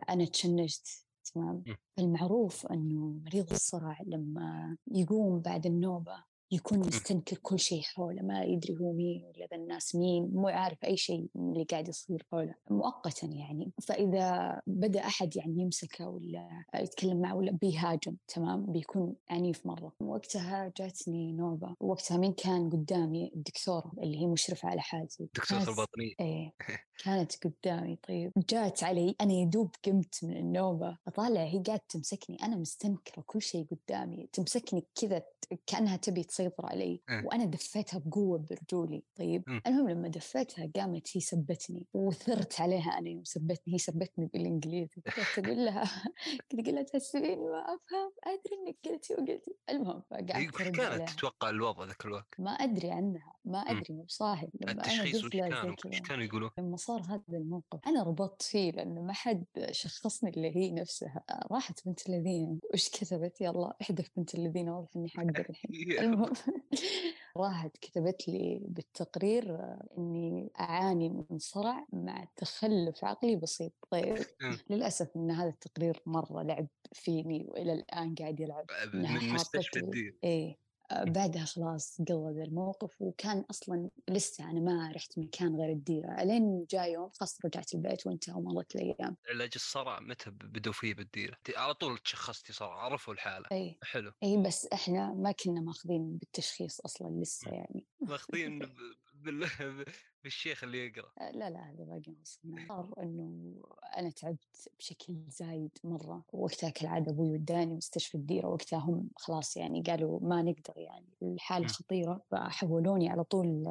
أنا 0.10 0.26
تشنجت 0.26 0.88
تمام. 1.34 1.64
المعروف 2.00 2.66
إنه 2.66 3.20
مريض 3.26 3.52
الصرع 3.52 4.02
لما 4.06 4.78
يقوم 4.92 5.40
بعد 5.40 5.66
النوبة 5.66 6.24
يكون 6.52 6.80
مستنكر 6.80 7.38
كل 7.38 7.60
شيء 7.60 7.82
حوله 7.82 8.22
ما 8.22 8.44
يدري 8.44 8.78
هو 8.78 8.94
مين 8.94 9.24
ولا 9.26 9.48
ذا 9.52 9.58
الناس 9.58 9.96
مين 9.96 10.32
مو 10.34 10.48
عارف 10.48 10.86
أي 10.86 10.98
شيء 10.98 11.30
من 11.36 11.54
اللي 11.54 11.64
قاعد 11.64 11.88
يصير 11.88 12.26
حوله. 12.32 12.56
مؤقتا 12.70 13.28
يعني. 13.28 13.72
فإذا 13.88 14.62
بدأ 14.68 15.00
أحد 15.00 15.36
يعني 15.36 15.62
يمسكه 15.62 16.08
ولا 16.08 16.64
يتكلم 16.76 17.22
معه 17.22 17.36
ولا 17.36 17.52
بيهاجم 17.52 18.16
تمام؟ 18.28 18.66
بيكون 18.66 19.16
عنيف 19.30 19.66
مرة. 19.66 19.94
وقتها 20.00 20.74
جاتني 20.78 21.34
نوبة. 21.34 21.76
وقتها 21.80 22.18
مين 22.18 22.34
كان 22.34 22.70
قدامي؟ 22.70 23.32
الدكتورة 23.36 23.92
اللي 24.04 24.22
هي 24.22 24.28
مشرفة 24.28 24.70
على 24.70 24.82
حالتي. 24.82 25.30
دكتورة 25.36 25.70
الباطنية. 25.70 26.14
إيه. 26.20 26.54
كانت 27.04 27.48
قدامي 27.48 27.96
طيب 28.08 28.32
جات 28.50 28.84
علي 28.84 29.16
أنا 29.22 29.34
يدوب 29.34 29.76
قمت 29.86 30.20
من 30.24 30.38
النوبة 30.38 30.98
اطالع 31.08 31.44
هي 31.44 31.64
قاعدة 31.68 31.84
تمسكني 31.90 32.38
أنا 32.44 32.56
مستنكرة 32.56 33.24
كل 33.26 33.42
شيء 33.42 33.68
قدامي 33.72 34.30
تمسكني 34.34 34.86
كذا 35.02 35.24
كأنها 35.68 35.98
تبي 35.98 36.24
تسيطر 36.24 36.66
علي 36.66 37.02
أه. 37.10 37.24
وأنا 37.26 37.46
دفتها 37.46 38.02
بقوة 38.06 38.38
برجولي 38.38 39.04
طيب 39.16 39.44
مم. 39.48 39.62
المهم 39.68 39.90
لما 39.90 40.08
دفتها 40.08 40.72
قامت 40.76 41.18
هي 41.18 41.22
سبتني 41.22 41.88
وثرت 41.94 42.62
عليها 42.62 42.98
أنا 42.98 43.10
يوم 43.10 43.24
سبتني 43.24 43.74
هي 43.74 43.78
سبتني 43.78 44.26
بالإنجليزي 44.34 45.02
كنت 45.36 45.46
أقول 45.46 45.66
لها 45.66 45.84
كنت 46.52 46.60
أقول 46.60 46.76
لها 46.76 46.84
تحسبيني 46.84 47.36
ما 47.36 47.60
أفهم 47.60 48.12
أدري 48.24 48.56
إنك 48.68 48.78
قلتي 48.86 49.14
وقلتي 49.14 49.56
المهم 49.70 50.02
فقعدت 50.02 50.58
كانت 50.58 51.10
تتوقع 51.10 51.50
الوضع 51.50 51.86
ذاك 51.86 52.06
الوقت؟ 52.06 52.40
ما 52.40 52.52
أدري 52.52 52.92
عنها 52.92 53.34
ما 53.48 53.64
مم. 53.64 53.78
أدري 53.78 53.94
مو 53.94 54.04
بصاحب 54.04 54.50
لما 54.62 54.72
التشخيص 54.72 55.24
وش 55.24 55.36
لها 55.36 55.50
كان؟ 55.50 55.76
زي 55.84 55.90
وش 55.90 56.02
كانوا 56.02 56.24
يقولون؟ 56.24 56.50
لما 56.58 56.78
صار 56.78 57.02
هذا 57.02 57.38
الموقف 57.38 57.80
أنا 57.88 58.04
ربطت 58.04 58.42
فيه 58.42 58.72
لأنه 58.72 59.02
ما 59.02 59.14
حد 59.14 59.46
شخصني 59.72 60.30
اللي 60.30 60.56
هي 60.56 60.72
نفسها 60.72 61.24
راحت 61.52 61.88
بنت 61.88 62.10
الذين 62.10 62.60
وش 62.74 62.90
كتبت 62.90 63.42
يلا 63.42 63.78
احذف 63.82 64.10
بنت 64.18 64.36
الذين 64.36 64.70
واضح 64.70 64.90
إني 64.96 65.10
حقدر 65.10 65.46
الحين 65.50 66.00
المهم 66.00 66.34
راحت 67.38 67.78
كتبت 67.78 68.28
لي 68.28 68.62
بالتقرير 68.62 69.56
آه، 69.56 69.88
إني 69.98 70.52
أعاني 70.60 71.10
من 71.10 71.40
صرع 71.40 71.88
مع 71.94 72.28
تخلف 72.36 73.06
عقلي 73.06 73.36
بسيط 73.36 73.74
طيب 73.90 74.18
مم. 74.42 74.58
للأسف 74.70 75.16
إن 75.16 75.32
هذا 75.32 75.50
التقرير 75.50 76.02
مرة 76.06 76.44
لعب 76.44 76.68
فيني 76.94 77.46
وإلى 77.48 77.74
الآن 77.74 78.16
قاعد 78.16 78.40
يلعب 78.40 78.66
من 78.94 79.34
مستشفى 79.34 79.80
الدين 79.80 80.18
إيه 80.24 80.52
آه، 80.52 80.67
بعدها 80.92 81.46
خلاص 81.46 82.02
قضى 82.02 82.40
ذا 82.40 82.44
الموقف 82.44 83.02
وكان 83.02 83.46
أصلا 83.50 83.90
لسه 84.10 84.52
أنا 84.52 84.60
ما 84.60 84.92
رحت 84.96 85.20
مكان 85.20 85.56
غير 85.56 85.70
الديرة 85.70 86.22
الين 86.22 86.66
جاء 86.70 86.92
يوم 86.92 87.10
خلاص 87.10 87.46
رجعت 87.46 87.74
البيت 87.74 88.08
وانتهى 88.08 88.34
ومضت 88.36 88.76
الأيام 88.76 89.18
علاج 89.30 89.52
الصرع 89.56 90.00
متى 90.00 90.30
بدوا 90.30 90.74
فيه 90.74 90.94
بالديرة؟ 90.94 91.38
على 91.56 91.74
طول 91.74 91.98
تشخصتي 91.98 92.54
صرع 92.54 92.84
عرفوا 92.84 93.14
الحالة 93.14 93.46
إي 93.52 93.78
حلو 93.84 94.12
إي 94.24 94.38
بس 94.38 94.68
إحنا 94.74 95.14
ما 95.14 95.32
كنا 95.32 95.62
ماخذين 95.62 96.18
بالتشخيص 96.18 96.80
أصلا 96.80 97.22
لسه 97.22 97.52
يعني 97.52 97.86
ماخذين. 98.02 98.60
بالشيخ 100.28 100.64
اللي 100.64 100.86
يقرأ. 100.86 101.10
آه، 101.20 101.32
لا 101.32 101.50
لا 101.50 101.60
هذا 101.72 101.84
باقي 101.84 102.16
وصلنا 102.22 102.66
صار 102.68 102.94
إنه 103.04 103.54
أنا 103.98 104.10
تعبت 104.10 104.70
بشكل 104.80 105.16
زايد 105.30 105.72
مرة. 105.84 106.24
وقتها 106.34 106.70
كالعادة 106.70 107.12
أبوي 107.12 107.32
وداني 107.32 107.74
مستشفى 107.74 108.16
الديرة 108.16 108.48
وقتها 108.48 108.80
هم 108.80 109.10
خلاص 109.16 109.58
يعني 109.58 109.82
قالوا 109.82 110.20
ما 110.22 110.42
نقدر 110.42 110.74
يعني 110.78 111.06
الحالة. 111.22 111.68
خطيرة 111.68 112.22
فحولوني 112.32 113.10
على 113.10 113.24
طول 113.24 113.64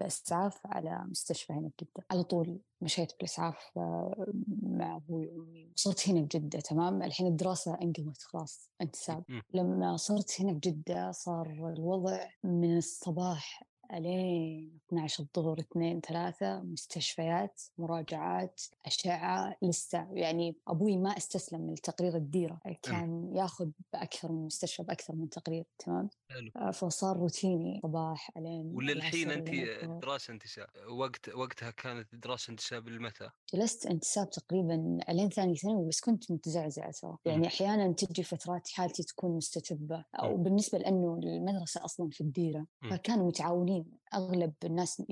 بأسعاف 0.00 0.60
على 0.66 1.04
مستشفى 1.08 1.52
هنا 1.52 1.68
بجده 1.78 2.06
على 2.10 2.22
طول 2.22 2.60
مشيت 2.80 3.12
بالأسعاف 3.16 3.70
آه، 3.76 4.26
مع 4.62 4.96
أبوي 4.96 5.26
وأمي 5.28 5.70
وصرت 5.76 6.08
هنا 6.08 6.20
بجده 6.20 6.60
تمام؟ 6.60 7.02
الحين 7.02 7.26
الدراسة 7.26 7.78
انقلت 7.82 8.22
خلاص 8.22 8.70
انتساب. 8.80 9.24
لما 9.54 9.96
صرت 9.96 10.40
هنا 10.40 10.52
بجده 10.52 11.10
صار 11.12 11.46
الوضع 11.50 12.28
من 12.44 12.76
الصباح 12.76 13.67
آلين 13.94 14.78
12 14.88 15.24
الظهر 15.24 15.60
2 15.60 16.00
3 16.00 16.60
مستشفيات 16.60 17.62
مراجعات 17.78 18.60
أشعة 18.86 19.56
لسه 19.62 20.06
يعني 20.12 20.56
أبوي 20.68 20.96
ما 20.96 21.16
استسلم 21.16 21.70
لتقرير 21.70 22.16
الديرة 22.16 22.60
كان 22.82 23.36
ياخذ 23.36 23.70
بأكثر 23.92 24.32
من 24.32 24.44
مستشفى 24.46 24.82
بأكثر 24.82 25.14
من 25.14 25.28
تقرير 25.28 25.64
تمام 25.78 26.08
حلو. 26.30 26.50
آه، 26.56 26.70
فصار 26.70 27.16
روتيني 27.16 27.80
صباح 27.82 28.30
ألين 28.36 28.72
وللحين 28.74 29.30
لين 29.30 29.68
الظهر. 29.68 29.98
دراسة 29.98 30.32
انتساب 30.32 30.66
وقت 30.90 31.28
وقتها 31.28 31.70
كانت 31.70 32.14
دراسة 32.14 32.50
انتساب 32.50 32.88
لمتى؟ 32.88 33.30
جلست 33.54 33.86
انتساب 33.86 34.30
تقريبا 34.30 34.98
ألين 35.08 35.28
ثاني 35.28 35.56
ثانوي 35.56 35.88
بس 35.88 36.00
كنت 36.00 36.32
متزعزعة 36.32 36.90
ترى 36.90 37.16
يعني 37.24 37.46
أحيانا 37.46 37.92
تجي 37.92 38.22
فترات 38.22 38.68
حالتي 38.68 39.02
تكون 39.02 39.36
مستتبة 39.36 40.04
أو 40.14 40.36
بالنسبة 40.36 40.78
لأنه 40.78 41.20
المدرسة 41.22 41.84
أصلا 41.84 42.10
في 42.10 42.20
الديرة. 42.20 42.66
فكانوا 42.90 43.26
متعاونين 43.26 43.77
أغلب 44.14 44.52
الناس 44.64 45.02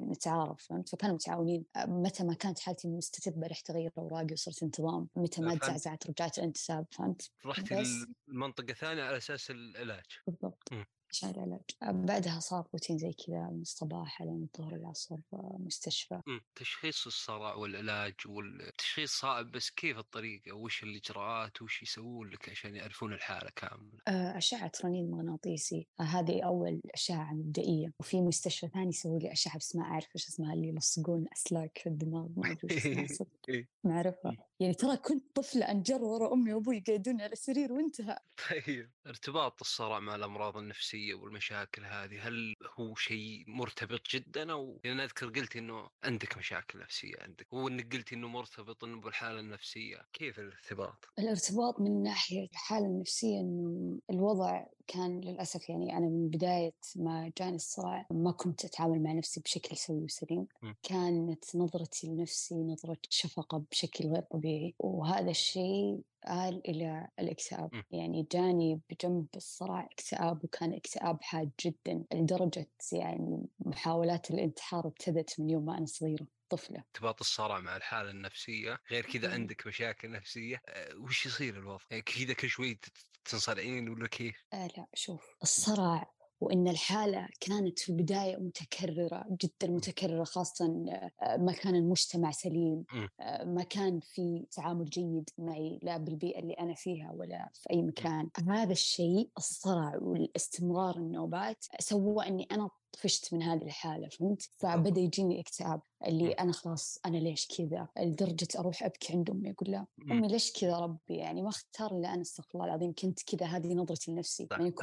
نتعارف 0.00 0.62
فهمت؟ 0.68 0.88
فكانوا 0.88 1.14
متعاونين 1.14 1.64
متى 1.76 2.24
ما 2.24 2.34
كانت 2.34 2.58
حالتي 2.58 2.88
مستتبة 2.88 3.46
رحت 3.46 3.70
أغير 3.70 3.92
أوراقي 3.98 4.32
وصرت 4.32 4.62
انتظام 4.62 5.08
متى 5.16 5.42
ما. 5.42 5.54
تزعزعت 5.54 6.06
رجعت 6.10 6.38
انتساب 6.38 6.86
فهمت؟ 6.90 7.30
رحتي 7.46 7.80
بس- 7.80 8.06
المنطقة 8.28 8.72
ثانية 8.74 9.02
على 9.02 9.16
أساس 9.16 9.50
العلاج. 9.50 10.04
بالضبط. 10.26 10.72
مم. 10.72 10.84
عشان 11.16 11.30
العلاج 11.30 11.60
بعدها 11.82 12.40
صار 12.40 12.68
روتين 12.74 12.98
زي 12.98 13.12
كذا 13.12 13.48
من 13.50 13.60
الصباح 13.60 14.22
على 14.22 14.30
الظهر 14.30 14.74
العصر 14.74 15.16
مستشفى. 15.32 16.20
تشخيص 16.54 17.06
الصرع 17.06 17.54
والعلاج 17.54 18.14
والتشخيص 18.26 19.12
صعب 19.12 19.50
بس 19.50 19.70
كيف 19.70 19.98
الطريقة؟ 19.98 20.52
وش 20.52 20.82
الإجراءات؟ 20.82 21.62
وش 21.62 21.82
يسوون 21.82 22.30
لك 22.30 22.48
عشان 22.48 22.76
يعرفون 22.76 23.12
الحالة 23.12 23.50
كاملة؟ 23.56 23.98
آه، 24.08 24.38
أشعة 24.38 24.72
رنين 24.84 25.10
مغناطيسي. 25.10 25.86
آه، 26.00 26.02
هذه 26.02 26.42
أول 26.42 26.80
أشعة 26.94 27.34
مبدئية 27.34 27.92
وفي 28.00 28.20
مستشفى 28.20 28.68
ثاني 28.68 28.88
يسوي 28.88 29.18
لي 29.18 29.32
أشعة 29.32 29.58
بس 29.58 29.76
ما 29.76 29.84
أعرف 29.84 30.08
إيش 30.16 30.28
اسمها 30.28 30.54
اللي 30.54 30.68
يلصقون 30.68 31.26
أسلاك 31.32 31.78
في 31.78 31.88
الدماغ 31.88 32.28
ما 32.36 32.52
أدري 32.52 32.76
إيه. 33.48 33.68
ما 33.84 33.92
أعرفها. 33.92 34.36
يعني 34.60 34.74
ترى 34.74 34.96
كنت 34.96 35.36
طفلة 35.36 35.70
أنجر 35.70 36.04
ورا 36.04 36.32
أمي 36.32 36.52
وأبوي 36.52 36.76
يقعدون 36.76 37.20
على 37.20 37.32
السرير 37.32 37.72
وانتهى. 37.72 38.18
طيب. 38.50 38.90
ارتباط 39.06 39.60
الصرع 39.60 40.00
مع 40.00 40.14
الأمراض 40.14 40.56
النفسية 40.56 41.14
والمشاكل 41.14 41.84
هذه 41.84 42.28
هل 42.28 42.54
هو 42.80 42.94
شيء 42.94 43.44
مرتبط 43.46 44.00
جدا 44.10 44.52
أو 44.52 44.80
لأن 44.84 45.00
أذكر 45.00 45.26
قلت 45.28 45.56
إنه 45.56 45.88
عندك 46.04 46.38
مشاكل 46.38 46.78
نفسية 46.78 47.14
عندك 47.20 47.52
وإنك 47.52 47.94
قلت 47.94 48.12
إنه 48.12 48.28
مرتبط 48.28 48.84
إنه 48.84 49.00
بالحالة 49.00 49.40
النفسية 49.40 50.02
كيف 50.12 50.38
الارتباط؟ 50.38 51.04
الارتباط 51.18 51.80
من 51.80 52.02
ناحية 52.02 52.44
الحالة 52.52 52.86
النفسية 52.86 53.40
إنه 53.40 53.98
الوضع 54.10 54.66
كان 54.86 55.20
للأسف 55.20 55.68
يعني 55.68 55.96
أنا 55.96 56.06
من 56.06 56.28
بداية 56.28 56.74
ما 56.96 57.32
جاني 57.38 57.56
الصراع 57.56 58.06
ما 58.10 58.32
كنت 58.32 58.64
أتعامل 58.64 59.02
مع 59.02 59.12
نفسي 59.12 59.40
بشكل 59.40 59.76
سوي 59.76 60.04
وسليم 60.04 60.46
م. 60.62 60.72
كانت 60.82 61.56
نظرتي 61.56 62.06
لنفسي 62.06 62.54
نظرة 62.54 62.98
شفقة 63.10 63.64
بشكل 63.70 64.04
غير 64.04 64.22
طبيعي 64.22 64.74
وهذا 64.78 65.30
الشيء 65.30 66.00
آل 66.28 66.70
إلى 66.70 67.08
الاكتئاب 67.18 67.70
م. 67.70 67.82
يعني 67.90 68.28
جاني 68.32 68.80
بجنب 68.90 69.26
الصراع 69.36 69.84
اكتئاب 69.92 70.44
وكان 70.44 70.72
اكتئاب 70.72 71.22
حاد 71.22 71.50
جدا 71.64 72.04
لدرجة 72.14 72.70
يعني 72.92 73.46
محاولات 73.58 74.30
الانتحار 74.30 74.86
ابتدت 74.86 75.40
من 75.40 75.50
يوم 75.50 75.64
ما 75.64 75.78
أنا 75.78 75.86
صغيرة 75.86 76.26
طفلة 76.48 76.84
ارتباط 76.94 77.20
الصرع 77.20 77.60
مع 77.60 77.76
الحالة 77.76 78.10
النفسية 78.10 78.78
غير 78.90 79.06
كذا 79.06 79.28
مم. 79.28 79.32
عندك 79.32 79.66
مشاكل 79.66 80.10
نفسية 80.10 80.62
أه، 80.68 80.96
وش 80.96 81.26
يصير 81.26 81.58
الوضع؟ 81.58 81.84
يعني 81.90 82.02
كذا 82.02 82.32
كل 82.34 82.48
شوي 82.48 82.80
تنصرعين 83.24 83.88
ولا 83.88 84.06
كيف؟ 84.08 84.36
آه 84.52 84.66
لا 84.76 84.86
شوف 84.94 85.36
الصرع 85.42 86.14
وإن 86.40 86.68
الحالة 86.68 87.28
كانت 87.40 87.78
في 87.78 87.88
البداية 87.88 88.36
متكررة 88.36 89.24
جدا 89.42 89.72
متكررة 89.72 90.24
خاصة 90.24 90.84
آه، 91.22 91.36
ما 91.36 91.52
كان 91.52 91.74
المجتمع 91.74 92.30
سليم 92.30 92.84
مم. 92.92 93.08
آه، 93.20 93.44
ما 93.44 93.62
كان 93.62 94.00
في 94.00 94.46
تعامل 94.50 94.84
جيد 94.84 95.30
معي 95.38 95.78
لا 95.82 95.96
بالبيئة 95.96 96.38
اللي 96.38 96.54
أنا 96.54 96.74
فيها 96.74 97.12
ولا 97.12 97.50
في 97.54 97.70
أي 97.70 97.82
مكان. 97.82 98.28
هذا 98.48 98.72
الشيء 98.72 99.30
الصرع 99.38 99.96
والاستمرار 100.00 100.96
النوبات 100.96 101.64
سوى 101.80 102.26
أني 102.26 102.48
أنا 102.52 102.70
طفشت 102.96 103.34
من 103.34 103.42
هذه 103.42 103.62
الحالة 103.62 104.08
فهمت؟ 104.08 104.50
فبدأ 104.58 105.00
يجيني 105.00 105.40
اكتئاب 105.40 105.80
اللي. 106.06 106.32
أنا 106.32 106.52
خلاص 106.52 106.98
أنا 107.06 107.16
ليش 107.16 107.46
كذا 107.58 107.88
لدرجة 107.98 108.48
أروح 108.58 108.82
أبكي 108.82 109.12
عند 109.12 109.30
أمي 109.30 109.50
أقول 109.50 109.70
لها. 109.70 109.86
أمي 110.10 110.28
ليش 110.28 110.52
كذا 110.52 110.78
ربي 110.78 111.16
يعني 111.16 111.42
ما 111.42 111.48
اختار 111.48 111.98
إلا 111.98 112.14
أنا 112.14 112.22
استغفر 112.22 112.50
الله 112.54 112.66
العظيم 112.66 112.92
كنت 112.92 113.22
كذا 113.22 113.46
هذه 113.46 113.74
نظرتي 113.74 114.10
لنفسي 114.10 114.46
صح. 114.50 114.58
يعني 114.58 114.74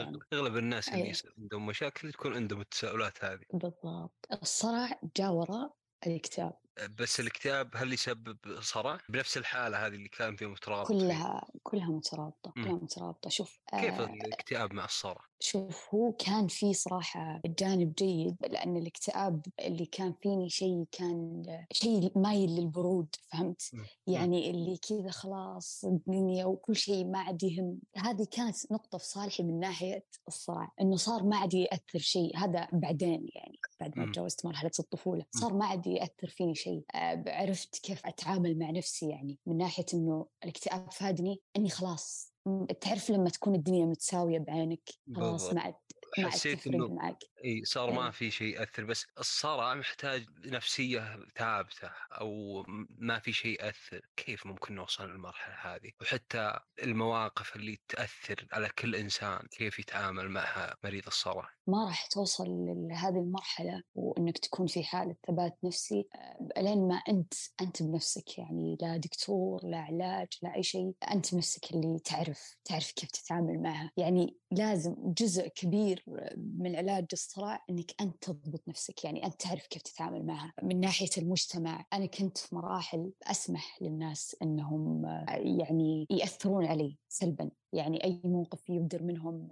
يعني 0.00 0.18
أغلب 0.32 0.56
الناس 0.56 0.88
اللي 0.88 1.02
أي. 1.04 1.10
يصير 1.10 1.34
عندهم 1.38 1.66
مشاكل 1.66 2.12
تكون 2.12 2.34
عندهم 2.34 2.60
التساؤلات 2.60 3.24
هذه 3.24 3.40
بالضبط 3.52 4.28
الصرع 4.42 5.00
جاء 5.16 5.32
وراء 5.32 5.74
الاكتئاب 6.06 6.52
بس 6.98 7.20
الاكتئاب 7.20 7.70
هل 7.74 7.92
يسبب 7.92 8.36
صرع 8.60 8.98
بنفس 9.08 9.36
الحالة 9.36 9.86
هذه 9.86 9.94
اللي 9.94 10.08
كان 10.08 10.36
فيه 10.36 10.46
مترابط 10.46 10.88
فيه؟ 10.88 10.98
كلها 10.98 11.48
كلها 11.62 11.90
مترابطة 11.90 12.52
مم. 12.56 12.64
كلها 12.64 12.74
مترابطة 12.74 13.30
شوف 13.30 13.60
كيف 13.70 14.00
آه 14.00 14.04
الاكتئاب 14.04 14.72
مع 14.72 14.84
الصرع؟ 14.84 15.24
شوف 15.40 15.94
هو 15.94 16.12
كان 16.12 16.48
في 16.48 16.74
صراحة 16.74 17.40
جانب 17.46 17.94
جيد 17.94 18.36
لأن 18.50 18.76
الاكتئاب 18.76 19.46
اللي 19.60 19.86
كان 19.86 20.14
فيني 20.22 20.50
شيء 20.50 20.86
كان 20.92 21.42
شيء 21.72 22.12
مايل 22.16 22.50
للبرود 22.50 23.16
فهمت؟ 23.32 23.70
مم. 23.72 23.86
يعني 24.06 24.50
اللي 24.50 24.76
كذا 24.76 25.10
خلاص 25.10 25.84
الدنيا 25.84 26.44
وكل 26.44 26.76
شيء 26.76 27.04
ما 27.04 27.18
عاد 27.18 27.42
يهم 27.42 27.78
هذه 27.96 28.26
كانت 28.30 28.72
نقطة 28.72 28.98
في 28.98 29.06
صالحي 29.06 29.42
من 29.42 29.60
ناحية 29.60 30.04
الصراع 30.28 30.72
إنه 30.80 30.96
صار 30.96 31.22
ما 31.22 31.36
عاد 31.36 31.54
يأثر 31.54 31.98
شيء 31.98 32.36
هذا 32.36 32.68
بعدين 32.72 33.28
يعني 33.34 33.58
بعد 33.80 33.98
ما. 33.98 34.06
تجاوزت 34.06 34.46
مرحلة 34.46 34.70
الطفولة 34.78 35.24
صار 35.30 35.54
ما 35.54 35.66
عاد 35.66 35.86
يأثر 35.86 36.28
فيني 36.28 36.54
شيء 36.62 36.84
آه، 36.94 37.24
عرفت 37.26 37.78
كيف 37.78 38.06
أتعامل 38.06 38.58
مع 38.58 38.70
نفسي 38.70 39.10
يعني 39.10 39.38
من 39.46 39.56
ناحية 39.56 39.86
إنه 39.94 40.26
الاكتئاب 40.44 40.92
فادني 40.92 41.40
إني 41.56 41.70
خلاص 41.70 42.32
تعرف 42.80 43.10
لما 43.10 43.30
تكون 43.30 43.54
الدنيا 43.54 43.86
متساوية 43.86 44.38
بعينك 44.38 44.90
خلاص. 45.16 45.52
ما 45.52 45.60
عاد 45.60 45.74
ما 46.18 46.24
عاد 46.24 46.32
تفرق 46.32 46.90
معك 46.90 47.18
إي 47.44 47.64
صار 47.64 47.92
ما 47.92 48.04
إيه. 48.04 48.10
في 48.10 48.30
شيء 48.30 48.60
يأثر 48.60 48.84
بس 48.84 49.06
الصرع 49.18 49.74
محتاج 49.74 50.26
نفسية 50.44 51.18
ثابتة 51.36 51.90
أو 52.20 52.64
ما 52.98 53.18
في 53.18 53.32
شيء 53.32 53.64
يأثر. 53.64 54.00
كيف 54.16 54.46
ممكن 54.46 54.74
نوصل 54.74 55.10
للمرحلة 55.10 55.74
هذه؟ 55.74 55.90
وحتى 56.00 56.58
المواقف 56.82 57.56
اللي 57.56 57.78
تأثر 57.88 58.46
على 58.52 58.68
كل 58.68 58.94
إنسان 58.96 59.46
كيف 59.50 59.78
يتعامل 59.78 60.28
معها 60.28 60.76
مريض 60.84 61.06
الصرع 61.06 61.48
ما 61.66 61.84
راح 61.84 62.06
توصل 62.06 62.44
لهذه 62.90 63.18
المرحلة 63.18 63.82
وإنك 63.94 64.38
تكون 64.38 64.66
في 64.66 64.84
حالة 64.84 65.16
ثبات 65.26 65.58
نفسي 65.64 66.08
آه، 66.14 66.60
لين 66.60 66.88
ما 66.88 66.94
أنت 67.08 67.34
أنت 67.60 67.82
بنفسك 67.82 68.38
يعني 68.38 68.76
لا 68.80 68.96
دكتور 68.96 69.60
لا 69.64 69.78
علاج 69.78 70.28
لا 70.42 70.54
أي 70.56 70.62
شيء 70.62 70.92
أنت 71.10 71.34
بنفسك 71.34 71.70
اللي 71.70 71.98
تعرف 72.04 72.56
تعرف 72.64 72.92
كيف 72.92 73.10
تتعامل 73.10 73.62
معها. 73.62 73.90
يعني 73.96 74.36
لازم 74.50 74.94
جزء 74.98 75.48
كبير 75.48 76.04
من 76.36 76.76
علاج 76.76 77.06
الصراع 77.32 77.64
أنك 77.70 77.94
أنت 78.00 78.24
تضبط 78.24 78.68
نفسك 78.68 79.04
يعني 79.04 79.26
أنت 79.26 79.34
تعرف 79.34 79.66
كيف 79.66 79.82
تتعامل 79.82 80.26
معها. 80.26 80.52
من 80.62 80.80
ناحية 80.80 81.08
المجتمع 81.18 81.86
أنا 81.92 82.06
كنت 82.06 82.38
في 82.38 82.54
مراحل 82.54 83.12
أسمح 83.22 83.78
للناس 83.82 84.36
أنهم 84.42 85.06
آه، 85.06 85.26
يعني 85.58 86.06
يأثرون 86.10 86.66
علي 86.66 86.98
سلبا. 87.08 87.50
يعني 87.72 88.04
أي 88.04 88.20
موقف 88.24 88.70
يبدر 88.70 89.02
منهم 89.02 89.48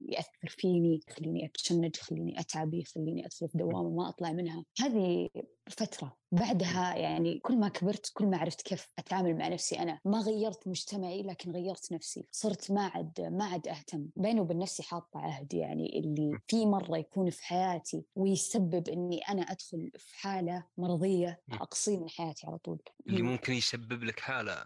ي- 0.00 0.12
يأثر 0.12 0.48
فيني 0.48 1.00
يخليني 1.08 1.46
أتشنج 1.46 1.96
يخليني 1.96 2.40
أتعب 2.40 2.74
يخليني 2.74 3.26
أدخل 3.26 3.48
في 3.48 3.58
دوامة 3.58 3.90
ما 3.90 4.08
أطلع 4.08 4.32
منها. 4.32 4.64
هذه 4.80 5.28
فترة. 5.70 6.16
بعدها 6.32 6.96
يعني 6.96 7.38
كل 7.38 7.56
ما 7.58 7.68
كبرت 7.68 8.10
كل 8.14 8.26
ما 8.26 8.36
عرفت 8.38 8.62
كيف 8.62 8.88
أتعامل 8.98 9.36
مع 9.38 9.48
نفسي 9.48 9.78
أنا. 9.78 10.00
ما 10.04 10.18
غيرت 10.20 10.68
مجتمعي 10.68 11.22
لكن 11.22 11.50
غيرت 11.52 11.92
نفسي. 11.92 12.26
صرت 12.32 12.70
ما 12.70 12.82
عاد 12.86 13.20
ما 13.20 13.44
عاد 13.44 13.68
أهتم. 13.68 14.06
بيني 14.16 14.40
وبين 14.40 14.58
نفسي 14.58 14.82
حاطة 14.82 15.20
عهد 15.20 15.54
يعني 15.54 15.98
اللي 15.98 16.38
في 16.48 16.66
مرة 16.66 16.98
يكون 16.98 17.30
في 17.30 17.44
حياتي 17.44 18.04
ويسبب 18.16 18.88
إني 18.88 19.18
أنا 19.28 19.42
أدخل 19.42 19.90
في 19.98 20.18
حالة 20.18 20.64
مرضية 20.78 21.40
م. 21.48 21.54
أقصيه 21.54 21.98
من 21.98 22.08
حياتي 22.08 22.46
على 22.46 22.58
طول. 22.58 22.78
اللي. 23.08 23.22
ممكن 23.22 23.52
يسبب 23.52 24.04
لك 24.04 24.20
حالة 24.20 24.64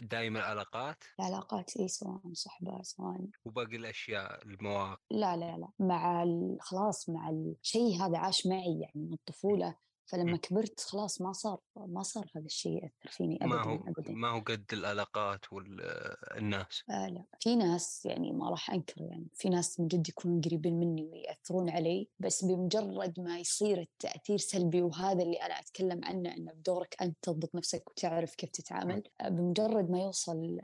دائما 0.00 0.38
العلاقات 0.38 1.04
العلاقات 1.20 1.76
إيه 1.76 1.86
سواء 1.86 2.20
صحبة 2.32 2.82
سواء. 2.82 3.26
وباقي 3.44 3.76
الأشياء 3.76 4.42
المواقف؟ 4.42 4.98
لا 5.10 5.36
لا 5.36 5.56
لا 5.56 5.68
مع 5.78 6.26
خلاص 6.60 7.08
مع 7.08 7.30
الشيء 7.30 8.02
هذا 8.02 8.18
عاش 8.18 8.46
معي 8.46 8.80
يعني 8.80 8.92
من 9.06 9.12
الطفولة. 9.12 9.76
فلما 10.06 10.32
م. 10.32 10.36
كبرت 10.36 10.80
خلاص 10.80 11.20
ما 11.20 11.32
صار 11.32 11.60
ما 11.76 12.02
صار 12.02 12.30
هذا 12.36 12.46
الشيء 12.46 12.72
يأثر 12.82 13.10
فيني 13.10 13.38
ما 13.42 13.60
أبدا 13.60 13.70
هو 13.70 13.74
أبدا. 13.74 14.12
ما 14.12 14.28
هو 14.28 14.40
قد 14.40 14.64
العلاقات 14.72 15.52
والناس 15.52 16.82
آه 16.90 17.08
لا. 17.08 17.24
في 17.40 17.56
ناس 17.56 18.06
يعني 18.06 18.32
ما 18.32 18.50
راح 18.50 18.70
أنكر 18.70 19.02
يعني 19.02 19.26
في 19.34 19.48
ناس 19.48 19.80
من 19.80 19.88
جد 19.88 20.08
يكونون 20.08 20.40
قريبين 20.40 20.80
مني 20.80 21.04
ويأثرون 21.04 21.70
علي 21.70 22.08
بس 22.18 22.44
بمجرد 22.44 23.20
ما 23.20 23.38
يصير 23.38 23.80
التأثير 23.80 24.38
سلبي 24.38 24.82
وهذا 24.82 25.22
اللي 25.22 25.36
أنا 25.36 25.60
أتكلم 25.60 26.04
عنه 26.04 26.34
أنه 26.34 26.52
بدورك 26.52 26.96
أنت 27.02 27.16
تضبط 27.22 27.54
نفسك 27.54 27.90
وتعرف 27.90 28.34
كيف 28.34 28.50
تتعامل 28.50 29.02
آه 29.20 29.28
بمجرد 29.28 29.90
ما 29.90 30.00
يوصل 30.00 30.60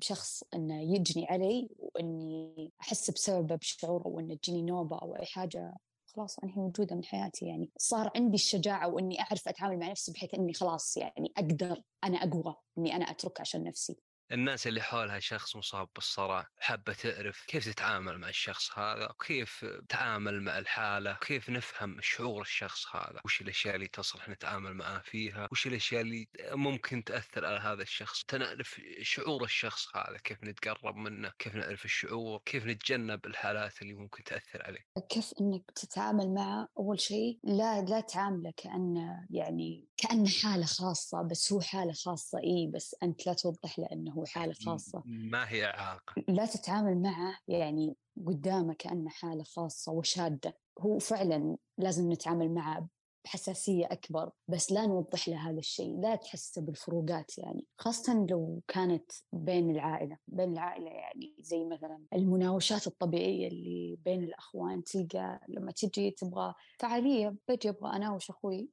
شخص 0.00 0.42
أنه 0.54 0.82
يجني 0.82 1.26
علي 1.26 1.68
وإني 1.78 2.72
أحس 2.80 3.10
بسببه 3.10 3.56
بشعور 3.56 4.06
أو 4.06 4.20
أنه 4.20 4.34
تجيني 4.34 4.62
نوبة 4.62 4.98
أو 4.98 5.16
أي 5.16 5.26
حاجة 5.26 5.74
خلاص 6.16 6.38
أنهي 6.38 6.54
موجودة 6.56 6.96
من 6.96 7.04
حياتي 7.04 7.46
يعني 7.46 7.70
صار 7.78 8.10
عندي 8.16 8.34
الشجاعة 8.34 8.88
وإني 8.88 9.20
أعرف 9.20 9.48
أتعامل 9.48 9.78
مع 9.78 9.90
نفسي 9.90 10.12
بحيث 10.12 10.34
إني 10.34 10.52
خلاص 10.54 10.96
يعني 10.96 11.32
أقدر 11.36 11.82
أنا 12.04 12.16
أقوى 12.18 12.54
إني 12.78 12.96
أنا 12.96 13.04
أترك 13.10 13.40
عشان 13.40 13.64
نفسي. 13.64 13.96
الناس 14.32 14.66
اللي 14.66 14.82
حولها 14.82 15.18
شخص 15.18 15.56
مصاب 15.56 15.88
بالصرع 15.94 16.46
حابة 16.58 16.92
تعرف 16.92 17.44
كيف 17.46 17.68
تتعامل 17.68 18.18
مع 18.18 18.28
الشخص 18.28 18.78
هذا 18.78 19.10
وكيف 19.10 19.64
تتعامل 19.88 20.42
مع 20.42 20.58
الحالة 20.58 21.12
وكيف 21.12 21.50
نفهم 21.50 21.98
شعور 22.00 22.42
الشخص 22.42 22.96
هذا 22.96 23.20
وش 23.24 23.40
الأشياء 23.40 23.74
اللي 23.74 23.88
تصلح 23.88 24.28
نتعامل 24.28 24.74
معاه 24.74 24.98
فيها 24.98 25.48
وش 25.52 25.66
الأشياء 25.66 26.00
اللي 26.00 26.28
ممكن 26.50 27.04
تأثر 27.04 27.46
على 27.46 27.58
هذا 27.58 27.82
الشخص. 27.82 28.24
تنعرف 28.28 28.80
شعور 29.02 29.44
الشخص 29.44 29.96
هذا 29.96 30.18
كيف 30.24 30.44
نتقرب 30.44 30.96
منه 30.96 31.32
كيف 31.38 31.54
نعرف 31.54 31.84
الشعور 31.84 32.42
كيف 32.44 32.66
نتجنب 32.66 33.26
الحالات 33.26 33.82
اللي 33.82 33.94
ممكن 33.94 34.24
تأثر 34.24 34.62
عليه. 34.62 34.86
كيف 35.08 35.32
إنك 35.40 35.70
تتعامل 35.70 36.34
معه؟ 36.34 36.68
أول 36.78 37.00
شيء 37.00 37.38
لا 37.44 37.80
لا 37.80 38.00
تعامله 38.00 38.52
كأنه 38.56 39.26
يعني 39.30 39.88
كأنه 39.96 40.30
حالة 40.42 40.66
خاصة 40.66 41.22
بس 41.22 41.52
هو 41.52 41.60
حالة 41.60 41.92
خاصة 41.92 42.38
إي 42.38 42.70
بس 42.74 42.96
أنت 43.02 43.26
لا 43.26 43.32
توضح 43.32 43.78
له 43.78 43.88
إنه 43.92 44.21
هو 44.22 44.26
حالة 44.26 44.54
خاصة. 44.66 45.02
ما 45.06 45.48
هي 45.48 45.64
إعاقة. 45.64 46.14
لا 46.28 46.46
تتعامل 46.46 47.02
معه 47.02 47.38
يعني 47.48 47.96
قدامه 48.26 48.74
كأنه 48.74 49.10
حالة 49.10 49.42
خاصة 49.44 49.92
وشادة. 49.92 50.56
هو 50.80 50.98
فعلا 50.98 51.56
لازم 51.78 52.12
نتعامل 52.12 52.54
معه 52.54 52.88
بحساسية 53.24 53.86
أكبر 53.86 54.30
بس 54.48 54.72
لا 54.72 54.86
نوضح 54.86 55.28
له 55.28 55.50
هذا 55.50 55.58
الشيء. 55.58 56.00
لا 56.00 56.16
تحسه 56.16 56.62
بالفروقات 56.62 57.38
يعني 57.38 57.66
خاصة 57.78 58.26
لو 58.30 58.62
كانت 58.68 59.12
بين 59.32 59.70
العائلة. 59.70 60.18
بين 60.28 60.52
العائلة 60.52 60.90
يعني 60.90 61.34
زي 61.40 61.64
مثلا 61.64 62.04
المناوشات 62.12 62.86
الطبيعية 62.86 63.48
اللي 63.48 63.98
بين 64.04 64.24
الأخوان 64.24 64.84
تلقى 64.84 65.40
لما 65.48 65.72
تجي 65.72 66.10
تبغى 66.10 66.54
فعالية 66.78 67.36
بجي 67.48 67.68
أبغى 67.68 67.96
أناوش 67.96 68.30
أخوي 68.30 68.68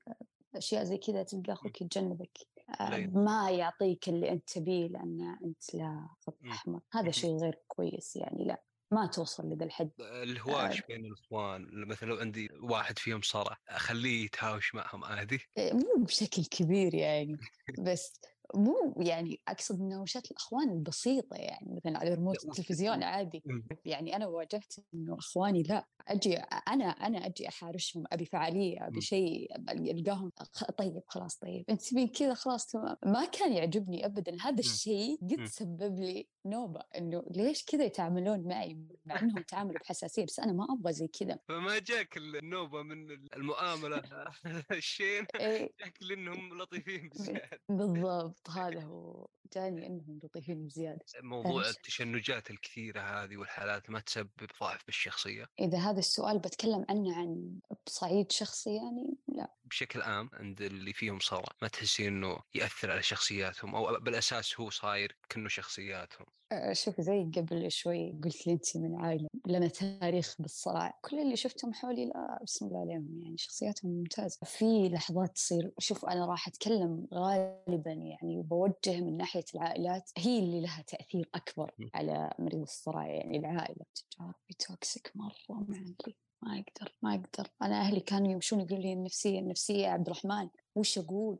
أشياء 0.55 0.83
زي 0.83 0.97
كذا 0.97 1.23
تلقى 1.23 1.53
أخوك 1.53 1.81
يتجنبك. 1.81 2.37
ما 3.13 3.51
يعطيك 3.51 4.09
اللي 4.09 4.31
أنت 4.31 4.49
تبيه 4.49 4.87
لأن 4.87 5.37
أنت 5.45 5.75
لا 5.75 6.09
خط 6.21 6.37
مم. 6.41 6.51
أحمر 6.51 6.79
هذا 6.93 7.03
مهم. 7.03 7.11
شيء 7.11 7.37
غير 7.37 7.59
كويس 7.67 8.15
يعني 8.15 8.45
لا 8.45 8.63
ما 8.91 9.07
توصل 9.07 9.49
لذا 9.49 9.65
الحد 9.65 9.91
الهواش 10.01 10.81
آه. 10.81 10.85
بين 10.87 11.05
الإخوان 11.05 11.67
مثلا 11.87 12.09
لو 12.09 12.15
عندي 12.15 12.49
واحد 12.61 12.99
فيهم 12.99 13.21
صرع 13.21 13.57
أخليه 13.69 14.25
يتهاوش 14.25 14.75
معهم 14.75 15.03
عادي 15.03 15.39
إيه، 15.57 15.73
مو 15.73 16.03
بشكل 16.05 16.45
كبير 16.45 16.95
يعني 16.95 17.37
بس 17.79 18.21
مو 18.55 18.93
يعني 18.97 19.41
أقصد 19.47 19.81
مناوشات 19.81 20.31
الأخوان 20.31 20.69
البسيطه 20.69 21.35
يعني 21.35 21.75
مثلا 21.75 21.99
على 21.99 22.13
ريموت 22.13 22.45
التلفزيون 22.45 23.03
عادي. 23.03 23.43
يعني 23.85 24.15
أنا 24.15 24.27
واجهت 24.27 24.73
إنه 24.93 25.17
أخواني 25.17 25.63
لا 25.63 25.87
أجي 26.07 26.37
أنا 26.37 26.85
أنا 26.85 27.25
أجي 27.25 27.47
أحارشهم 27.47 28.03
أبي 28.11 28.25
فعالية 28.25 28.87
أبي. 28.87 29.01
شيء 29.01 29.55
ألقاهم 29.69 30.31
طيب 30.77 31.01
خلاص 31.07 31.37
طيب. 31.37 31.65
أنت 31.69 31.81
تبين 31.81 32.07
كذا 32.07 32.33
خلاص 32.33 32.67
تمام 32.67 32.95
ما 33.05 33.25
كان 33.25 33.53
يعجبني 33.53 34.05
ابدا. 34.05 34.37
هذا 34.41 34.59
الشيء 34.59 35.17
قد. 35.21 35.45
سبب 35.45 35.99
لي 35.99 36.27
نوبة 36.45 36.81
إنه 36.97 37.23
ليش 37.31 37.65
كذا 37.65 37.83
يتعاملون 37.83 38.47
معي؟ 38.47 38.77
مع 39.05 39.19
إنهم 39.19 39.41
تعاملوا 39.43 39.79
بحساسية 39.79 40.25
بس 40.25 40.39
أنا 40.39 40.53
ما 40.53 40.67
أبغى 40.79 40.93
زي 40.93 41.07
كذا. 41.07 41.39
فما 41.47 41.79
جاك 41.79 42.17
النوبة 42.17 42.83
من 42.83 43.11
المعامله 43.35 44.01
الشين 44.71 45.25
إيه. 45.39 45.69
جاك 45.79 45.97
لأنهم 46.01 46.61
لطيفين 46.61 47.09
بزيادة. 47.09 47.59
بالضبط 48.45 48.57
هذا 48.57 48.81
هو 48.83 49.27
جاني 49.53 49.87
إنهم 49.87 50.19
لطيفين 50.23 50.65
بزياده 50.67 51.05
موضوع 51.23 51.61
فهمت. 51.63 51.69
التشنجات 51.69 52.51
الكثيرة 52.51 53.01
هذه 53.01 53.37
والحالات 53.37 53.89
ما 53.89 53.99
تسبب 53.99 54.49
ضعف 54.61 54.85
بالشخصية؟ 54.85 55.45
إذا 55.59 55.77
هذا 55.77 55.99
السؤال 55.99 56.39
بتكلم 56.39 56.85
عنه 56.89 57.15
عن 57.17 57.59
بصعيد 57.87 58.31
شخصي 58.31 58.75
يعني؟ 58.75 59.17
لا. 59.27 59.55
بشكل 59.65 60.01
عام 60.01 60.29
عند 60.33 60.61
اللي 60.61 60.93
فيهم 60.93 61.19
صرع 61.19 61.45
ما 61.61 61.67
تحسين 61.67 62.07
إنه 62.07 62.39
يأثر 62.53 62.91
على 62.91 63.03
شخصياتهم 63.03 63.75
أو 63.75 63.99
بالأساس 63.99 64.59
هو 64.59 64.69
صاير 64.69 65.17
كأنه 65.29 65.49
شخصياتهم؟ 65.49 66.25
شوف 66.71 67.01
زي 67.01 67.31
قبل 67.35 67.71
شوي 67.71 68.11
قلت 68.23 68.47
لي 68.47 68.53
انت 68.53 68.77
من 68.77 68.95
عائلة 68.95 69.27
لنا 69.47 69.67
تاريخ 69.67 70.35
بالصراع. 70.39 70.99
كل 71.01 71.19
اللي 71.19 71.35
شفتهم 71.35 71.73
حولي 71.73 72.05
لا 72.05 72.39
بسم 72.43 72.65
الله 72.65 72.79
عليهم 72.79 73.21
يعني 73.23 73.37
شخصياتهم 73.37 73.91
ممتازة. 73.91 74.37
في 74.43 74.89
لحظات 74.89 75.31
تصير 75.35 75.71
شوف 75.79 76.05
أنا 76.05 76.25
راح 76.25 76.47
أتكلم 76.47 77.07
غالبا 77.13 77.91
يعني 77.91 78.37
وبوجه 78.37 79.01
من 79.01 79.17
ناحية 79.17 79.45
العائلات 79.55 80.11
هي 80.17 80.39
اللي 80.39 80.61
لها 80.61 80.81
تأثير 80.87 81.29
أكبر. 81.35 81.71
على 81.93 82.33
مريض 82.39 82.61
الصرع 82.61 83.07
يعني 83.07 83.37
العائلة 83.37 83.85
تجاربي 84.11 84.53
توكسيك 84.59 85.11
مرة 85.15 85.33
مع 85.49 85.75
أهلي 85.77 85.95
ما 86.41 86.51
أقدر 86.53 86.93
ما 87.01 87.13
أقدر. 87.15 87.49
أنا 87.61 87.79
أهلي 87.79 87.99
كانوا 87.99 88.31
يمشون 88.31 88.59
يقولوا 88.59 88.83
لي 88.83 88.93
النفسية 88.93 89.39
النفسية 89.39 89.83
يا 89.83 89.89
عبد 89.89 90.07
الرحمن 90.07 90.49
وش 90.75 90.97
أقول؟ 90.97 91.39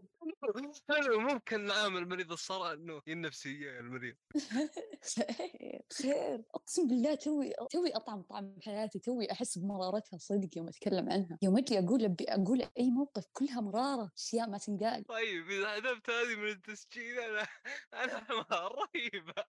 ممكن 1.09 1.65
نعامل 1.65 2.09
مريض 2.09 2.31
الصرع 2.31 2.73
إنه 2.73 3.01
هي 3.07 3.13
النفسيه 3.13 3.79
المريض. 3.79 4.15
خير 5.15 5.81
خير 6.01 6.43
أقسم 6.55 6.87
بالله 6.87 7.15
توي 7.15 7.53
توي 7.71 7.95
أطعم 7.95 8.21
طعم 8.21 8.55
حياتي 8.65 8.99
توي 8.99 9.31
أحس 9.31 9.57
بمرارتها 9.57 10.17
صدق 10.17 10.57
يوم 10.57 10.67
أتكلم 10.67 11.09
عنها. 11.09 11.37
يوم 11.41 11.57
أجي 11.57 11.79
أقول 11.79 12.05
أبي 12.05 12.25
أقول 12.29 12.63
أي 12.79 12.89
موقف 12.89 13.25
كلها 13.33 13.61
مرارة 13.61 14.11
أشياء 14.17 14.49
ما 14.49 14.57
تنقال. 14.57 15.03
طيب 15.03 15.49
إذا 15.49 15.69
حذفت 15.69 16.09
هذه 16.09 16.35
من 16.35 16.47
التسجيل 16.47 17.19
أنا 17.19 17.47
أنا 17.93 18.25
رهيبه 18.79 19.43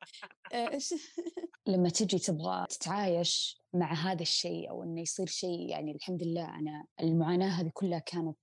إيش؟ 0.54 0.94
لما 1.66 1.88
تجي 1.88 2.18
تبغى 2.18 2.66
تتعايش 2.70 3.60
مع 3.74 3.92
هذا 3.92 4.22
الشيء 4.22 4.70
أو 4.70 4.82
إنه 4.82 5.00
يصير 5.00 5.26
شيء 5.26 5.68
يعني 5.68 5.92
الحمد 5.92 6.22
لله 6.22 6.44
أنا 6.44 6.84
المعاناة 7.00 7.48
هذه 7.48 7.70
كلها 7.74 7.98
كانت 7.98 8.38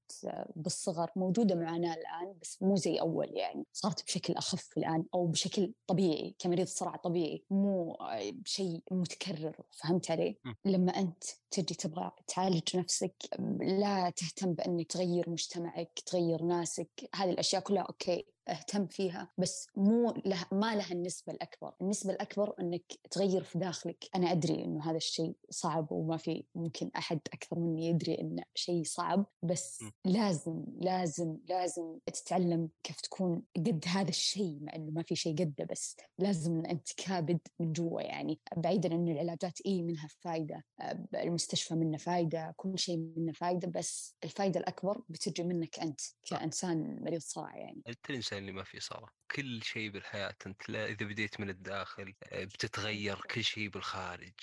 بالصغر 0.55 1.09
موجودة 1.15 1.55
معاناه 1.55 1.93
الآن. 1.93 2.26
بس 2.41 2.57
مو 2.61 2.75
زي 2.75 2.99
أول 2.99 3.27
يعني. 3.37 3.65
صارت 3.73 4.03
بشكل 4.05 4.33
أخف 4.33 4.77
الآن 4.77 5.05
أو 5.13 5.27
بشكل 5.27 5.73
طبيعي 5.87 6.35
كمريض 6.39 6.67
صرع 6.67 6.95
طبيعي 6.95 7.43
مو 7.49 7.91
آه، 7.91 8.31
شيء 8.45 8.81
متكرر. 8.91 9.55
فهمت 9.71 10.11
علي؟ 10.11 10.37
لما 10.65 10.91
أنت 10.91 11.23
تجي 11.51 11.75
تبغى 11.75 12.11
تعالج 12.27 12.77
نفسك 12.77 13.15
لا 13.61 14.09
تهتم 14.09 14.53
بانك 14.53 14.91
تغير 14.91 15.29
مجتمعك 15.29 15.99
تغير 16.05 16.43
ناسك 16.43 17.09
هذه 17.15 17.29
الأشياء 17.29 17.61
كلها 17.61 17.83
okay. 17.83 18.25
أهتم 18.49 18.87
فيها 18.87 19.31
بس 19.37 19.67
مو 19.75 20.13
له 20.25 20.45
ما 20.51 20.75
لها 20.75 20.91
النسبة 20.91 21.33
الأكبر. 21.33 21.73
النسبة 21.81 22.13
الأكبر 22.13 22.53
أنك 22.59 22.93
تغير 23.11 23.43
في 23.43 23.59
داخلك. 23.59 24.09
أنا 24.15 24.31
أدري 24.31 24.65
أنه 24.65 24.89
هذا 24.89 24.97
الشيء 24.97 25.35
صعب 25.49 25.91
وما 25.91 26.17
في 26.17 26.43
ممكن 26.55 26.91
أحد 26.97 27.19
أكثر 27.33 27.59
مني 27.59 27.87
يدري 27.87 28.21
أنه 28.21 28.43
شيء 28.55 28.83
صعب 28.83 29.25
بس. 29.43 29.83
لازم 30.05 30.63
لازم 30.79 31.37
لازم 31.49 31.97
تتعلم 32.05 32.69
كيف 32.83 33.01
تكون 33.01 33.43
قد 33.55 33.85
هذا 33.87 34.09
الشيء 34.09 34.57
مع 34.61 34.75
أنه 34.75 34.91
ما 34.91 35.03
في 35.03 35.15
شيء 35.15 35.35
قده 35.35 35.65
بس 35.71 35.95
لازم 36.19 36.65
أنت 36.65 36.87
كابد 36.97 37.39
من 37.59 37.73
جوا 37.73 38.01
يعني. 38.01 38.39
بعيدا 38.57 38.95
أن 38.95 39.07
العلاجات 39.07 39.61
إيه 39.65 39.83
منها 39.83 40.07
فايدة. 40.19 40.63
آه، 40.81 41.05
المستشفى 41.15 41.75
منه 41.75 41.97
فايدة 41.97 42.53
كل 42.57 42.79
شيء 42.79 42.97
منه 43.17 43.31
فايدة 43.31 43.67
بس 43.67 44.15
الفايدة 44.23 44.59
الأكبر 44.59 45.01
بتجي 45.09 45.43
منك 45.43 45.79
أنت 45.79 46.01
كإنسان 46.29 47.03
مريض 47.03 47.21
صرع 47.21 47.57
يعني. 47.57 47.81
انت 47.87 48.09
الانسان 48.09 48.36
اللي 48.37 48.51
ما 48.51 48.63
فيه 48.63 48.79
صرع 48.79 49.09
كل 49.31 49.63
شيء 49.63 49.89
بالحياة 49.89 50.35
أنت 50.45 50.69
لا 50.69 50.85
إذا 50.85 51.05
بديت 51.05 51.39
من 51.39 51.49
الداخل 51.49 52.13
آه، 52.23 52.43
بتتغير 52.43 53.21
كل 53.21 53.43
شيء 53.43 53.69
بالخارج 53.69 54.33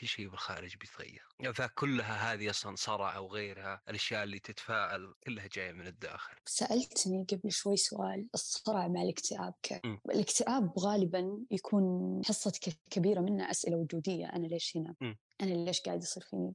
كل 0.00 0.06
شيء 0.06 0.28
بالخارج 0.28 0.76
بيتغير 0.76 1.28
فكلها 1.54 2.32
هذه 2.32 2.50
أصلا 2.50 2.76
صرع 2.76 3.16
أو 3.16 3.26
غيرها 3.26 3.82
الأشياء 3.88 4.24
اللي 4.24 4.38
تتفاعل 4.38 5.14
كلها 5.24 5.48
جاية 5.52 5.72
من 5.72 5.86
الداخل 5.86 6.34
سألتني 6.46 7.26
قبل 7.32 7.52
شوي 7.52 7.76
سؤال 7.76 8.28
الصرع 8.34 8.88
مع 8.88 9.02
الاكتئاب 9.02 9.54
كيف؟ 9.62 9.80
الاكتئاب 10.10 10.78
غالبا 10.78 11.38
يكون 11.50 12.20
حصة 12.24 12.52
كبيرة 12.90 13.20
منه 13.20 13.50
أسئلة 13.50 13.76
وجودية 13.76 14.26
أنا 14.26 14.46
ليش 14.46 14.76
هنا؟ 14.76 14.94
م. 15.00 15.14
أنا 15.40 15.54
ليش 15.54 15.80
قاعد 15.80 16.02
يصير 16.02 16.22
فيني؟ 16.22 16.54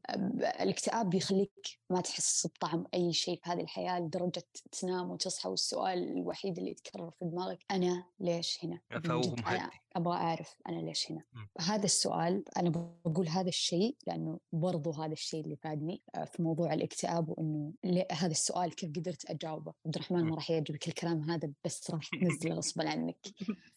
الاكتئاب 0.62 1.10
بيخليك 1.10 1.80
ما 1.90 2.02
تحس 2.02 2.48
بطعم 2.48 2.86
أي 2.94 3.14
شيء 3.14 3.40
في 3.44 3.50
هذه 3.50 3.62
الحياة 3.62 4.00
لدرجة 4.00 4.44
تنام 4.72 5.12
وتصحى 5.12 5.50
والسؤال 5.50 6.18
الوحيد 6.18 6.58
اللي 6.58 6.72
يتكرر 6.72 7.12
في 7.12 7.26
دماغك 7.26 7.63
أنا 7.72 8.04
ليش 8.20 8.60
هنا؟ 8.66 8.80
فهو 9.04 9.22
مهدي. 9.22 9.70
أبغى 9.96 10.14
أعرف 10.18 10.56
أنا 10.70 10.80
ليش 10.80 11.12
هنا؟ 11.12 11.24
م. 11.34 11.48
هذا 11.62 11.86
السؤال 11.86 12.44
أنا 12.58 12.70
بقول 13.06 13.28
هذا 13.28 13.48
الشيء 13.50 13.98
لأنه 14.08 14.40
برضو 14.52 14.92
هذا 14.92 15.14
الشيء 15.14 15.44
اللي 15.44 15.56
فادني 15.56 16.02
آه، 16.16 16.26
في 16.26 16.42
موضوع 16.42 16.74
الاكتئاب 16.74 17.36
ليه- 17.84 18.08
هذا 18.12 18.32
السؤال 18.32 18.76
كيف 18.76 18.90
قدرت 18.96 19.30
أجاوبه 19.30 19.74
عبد 19.86 19.96
الرحمن 19.96 20.24
ما 20.24 20.36
راح 20.36 20.52
يعجبك 20.52 20.88
الكلام 20.88 21.30
هذا 21.30 21.52
بس 21.66 21.92
راح 21.92 22.10
تنزله 22.22 22.56
غصبا 22.56 22.90
عنك 22.90 23.18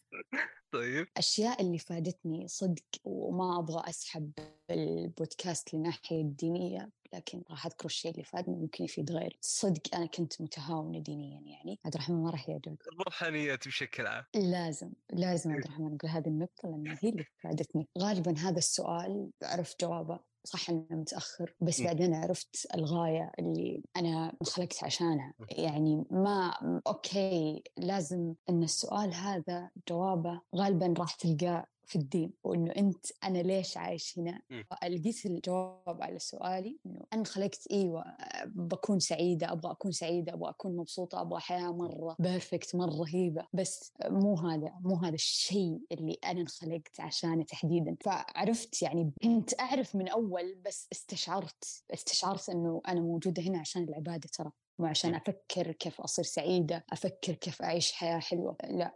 طيب 0.71 1.07
الأشياء 1.11 1.61
اللي 1.61 1.77
فادتني 1.77 2.47
صدق 2.47 2.83
وما 3.03 3.59
أبغى 3.59 3.89
أسحب 3.89 4.31
البودكاست 4.71 5.73
للناحية 5.73 6.21
الدينية 6.21 6.89
لكن 7.13 7.43
راح 7.49 7.65
أذكر 7.65 7.85
الشيء 7.85 8.11
اللي 8.11 8.23
فادني 8.23 8.55
ممكن 8.55 8.83
يفيد 8.83 9.11
غيري. 9.11 9.37
صدق 9.41 9.95
أنا 9.95 10.05
كنت 10.05 10.41
متهاونة 10.41 10.99
دينيا 10.99 11.41
يعني. 11.41 11.79
عبد 11.85 11.95
الرحمن 11.95 12.23
ما 12.23 12.29
راح 12.29 12.49
يعجبك. 12.49 12.87
الروحانيات 12.87 13.67
بشكل 13.67 14.07
عام. 14.07 14.23
لازم 14.35 14.91
لازم 15.13 15.51
عبد 15.51 15.65
الرحمن 15.65 15.95
أقول 15.95 16.11
هذه 16.11 16.27
النقطة 16.27 16.69
لأن 16.69 16.97
هي 17.03 17.09
اللي 17.09 17.25
فادتني. 17.43 17.87
غالبا 17.99 18.37
هذا 18.37 18.57
السؤال 18.57 19.29
عرفت 19.43 19.81
جوابه. 19.81 20.19
صح 20.43 20.69
إنه 20.69 20.85
متأخر 20.91 21.55
بس 21.61 21.81
م. 21.81 21.83
بعدين 21.83 22.13
عرفت 22.13 22.67
الغاية 22.75 23.31
اللي 23.39 23.83
أنا 23.97 24.33
انخلقت 24.41 24.83
عشانها. 24.83 25.33
م. 25.39 25.45
يعني 25.49 26.03
ما 26.11 26.53
okay 26.87 27.63
لازم 27.77 28.33
إن 28.49 28.63
السؤال 28.63 29.13
هذا 29.13 29.69
جوابه 29.89 30.41
غالبا 30.55 30.93
راح 30.97 31.15
تلقاه 31.15 31.65
في 31.87 31.95
الدين 31.95 32.33
وإنه 32.43 32.71
أنت 32.77 33.05
أنا 33.23 33.37
ليش 33.37 33.77
عايش 33.77 34.19
هنا؟ 34.19 34.41
م. 34.49 34.63
لقيت 34.87 35.25
الجواب 35.25 36.01
على 36.01 36.19
سؤالي 36.19 36.79
إنه 36.85 37.01
أنا 37.13 37.23
خلقت 37.23 37.67
إيوه 37.71 38.03
بكون 38.45 38.99
سعيدة 38.99 39.51
أبغى 39.51 39.71
أكون 39.71 39.91
سعيدة 39.91 40.33
أبغى 40.33 40.49
أكون 40.49 40.75
مبسوطة 40.75 41.21
أبغى 41.21 41.39
حياة 41.39 41.73
مرة 41.73 42.15
perfect 42.19 42.75
مرة 42.75 42.95
رهيبة. 43.01 43.47
بس 43.53 43.93
مو 44.05 44.35
هذا 44.35 44.73
مو 44.81 44.95
هذا 44.95 45.15
الشيء 45.15 45.79
اللي 45.91 46.17
أنا 46.25 46.41
انخلقت 46.41 46.99
عشانه 46.99 47.43
تحديدا. 47.43 47.97
فعرفت 48.01 48.81
يعني 48.81 49.11
كنت 49.23 49.59
أعرف 49.59 49.95
من 49.95 50.07
أول 50.07 50.55
بس 50.65 50.87
استشعرت 50.91 51.83
استشعرت 51.93 52.49
إنه 52.49 52.81
أنا 52.87 53.01
موجودة 53.01 53.43
هنا 53.43 53.59
عشان 53.59 53.83
العبادة 53.83 54.29
ترى 54.33 54.51
مو 54.79 54.85
عشان 54.85 55.15
أفكر 55.15 55.71
كيف 55.71 56.01
أصير 56.01 56.25
سعيدة 56.25 56.85
أفكر 56.91 57.33
كيف 57.33 57.61
أعيش 57.61 57.91
حياة 57.91 58.19
حلوة. 58.19 58.57
لا 58.63 58.95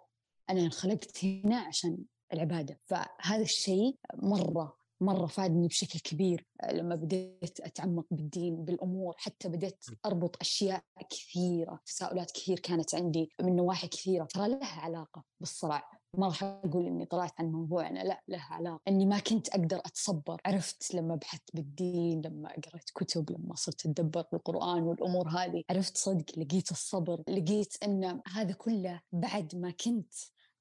أنا 0.49 0.62
انخلقت 0.62 1.25
هنا 1.25 1.60
عشان 1.60 1.97
العبادة. 2.34 2.80
فهذا 2.86 3.41
الشيء 3.41 3.96
مرة 4.15 4.82
مرة 5.02 5.26
فادني 5.26 5.67
بشكل 5.67 6.00
كبير 6.00 6.46
لما 6.72 6.96
بديت 6.96 7.60
أتعمق 7.60 8.06
بالدين 8.12 8.65
بالأمور. 8.65 9.15
حتى 9.17 9.50
بديت 9.50 9.86
أربط 10.06 10.38
أشياء 10.41 10.84
كثيرة 11.10 11.80
تساؤلات 11.86 12.32
كثير 12.32 12.60
كانت 12.60 12.96
عندي 12.96 13.32
من 13.41 13.56
نواحي 13.56 13.88
كثيرة. 13.88 14.26
ترى 14.26 14.48
لها 14.48 14.82
علاقة 14.82 15.24
بالصراع 15.39 16.02
ما 16.17 16.28
راح 16.28 16.44
أقول 16.44 16.86
إني 16.86 17.06
طلعت 17.06 17.34
عن 17.39 17.46
موضوعنا 17.52 18.00
لا 18.00 18.22
لها 18.28 18.48
علاقة. 18.52 18.82
إني 18.88 19.06
ما 19.06 19.20
كنت 19.20 19.50
أقدر 19.50 19.78
أتصبر. 19.86 20.41
عرفت 20.46 20.94
لما 20.96 21.15
بحثت 21.15 21.50
بالدين 21.56 22.22
لما 22.22 22.50
قرأت 22.50 22.89
كتب 22.96 23.32
لما 23.32 23.56
صرت 23.56 23.86
أتدبر 23.86 24.26
بالقرآن 24.32 24.84
والأمور 24.84 25.30
هذه 25.30 25.63
عرفت 25.70 25.98
صدق 25.98 26.39
لقيت 26.39 26.72
الصبر 26.72 27.24
لقيت 27.28 27.84
أن 27.84 28.22
هذا 28.28 28.54
كله 28.54 29.02
بعد 29.12 29.56
ما 29.56 29.72
كنت 29.72 30.13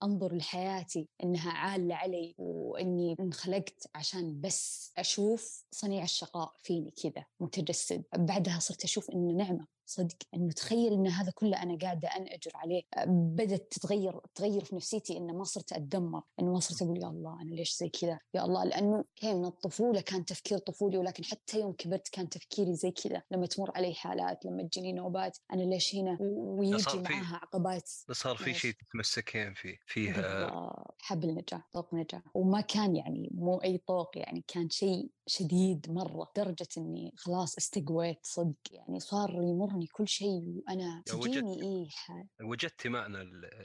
أنظر 0.02 0.34
لحياتي 0.36 1.08
إنها 1.24 1.50
عالة 1.50 1.94
علي 1.94 2.34
وإني 2.38 3.16
انخلقت 3.20 3.86
عشان 3.94 4.40
بس 4.40 4.92
أشوف 4.98 5.64
صنيع 5.70 6.02
الشقاء 6.04 6.52
فيني 6.62 6.90
كذا 6.90 7.24
متجسد. 7.40 8.04
بعدها 8.16 8.58
صرت 8.58 8.84
أشوف 8.84 9.10
إنه 9.10 9.32
نعمة. 9.44 9.66
صدق 9.90 10.16
إنه 10.34 10.52
تخيل 10.52 10.92
إن 10.92 11.06
هذا 11.06 11.30
كله 11.30 11.62
أنا 11.62 11.78
قاعدة 11.82 12.08
أنأجر 12.08 12.50
عليه. 12.54 12.82
بدت 13.08 13.72
تتغير 13.72 14.20
تغير 14.34 14.64
في 14.64 14.76
نفسيتي 14.76 15.16
إنه 15.16 15.32
ما 15.32 15.44
صرت 15.44 15.72
أتدمر 15.72 16.22
إنه 16.40 16.52
ما 16.52 16.60
صرت 16.60 16.82
أقول 16.82 17.02
يا 17.02 17.08
الله 17.08 17.42
أنا 17.42 17.54
ليش 17.54 17.76
زي 17.76 17.88
كذا؟ 17.88 18.18
يا 18.34 18.44
الله 18.44 18.64
لأنه 18.64 19.04
كان 19.16 19.36
من 19.36 19.44
الطفولة 19.44 20.00
كان 20.00 20.24
تفكير 20.24 20.58
طفولي 20.58 20.98
ولكن 20.98 21.24
حتى 21.24 21.60
يوم 21.60 21.72
كبرت 21.72 22.08
كان 22.08 22.28
تفكيري 22.28 22.74
زي 22.74 22.90
كذا. 22.90 23.22
لما 23.30 23.46
تمر 23.46 23.70
علي 23.76 23.94
حالات 23.94 24.44
لما 24.44 24.62
تجيني 24.62 24.92
نوبات 24.92 25.38
أنا 25.52 25.62
ليش 25.62 25.94
هنا؟ 25.94 26.18
ويجي 26.20 26.98
معاها 26.98 27.36
عقبات. 27.42 27.88
صار 28.12 28.36
في. 28.36 28.54
شيء 28.54 28.72
تتمسكين 28.72 29.54
فيه 29.54 29.76
فيه 29.86 30.12
بالضبط. 30.12 30.96
حبل 31.00 31.34
نجاة 31.34 31.64
طوق 31.72 31.94
نجاة 31.94 32.22
وما 32.34 32.60
كان 32.60 32.96
يعني 32.96 33.30
مو 33.34 33.56
أي 33.56 33.78
طوق 33.78 34.18
يعني 34.18 34.44
كان 34.48 34.70
شيء 34.70 35.10
شديد 35.30 35.86
مرة 35.90 36.30
لدرجة 36.36 36.66
إني 36.78 37.12
خلاص 37.16 37.56
استقويت 37.56 38.18
صدق 38.22 38.54
يعني 38.70 39.00
صار 39.00 39.30
يمرني 39.42 39.86
كل 39.86 40.08
شيء 40.08 40.42
وأنا 40.68 41.02
وجدت- 41.14 41.24
تجيني 41.34 41.62
إيه 41.62 41.88
حال 41.90 42.26
وجدتي 42.42 42.88
معنى 42.88 43.16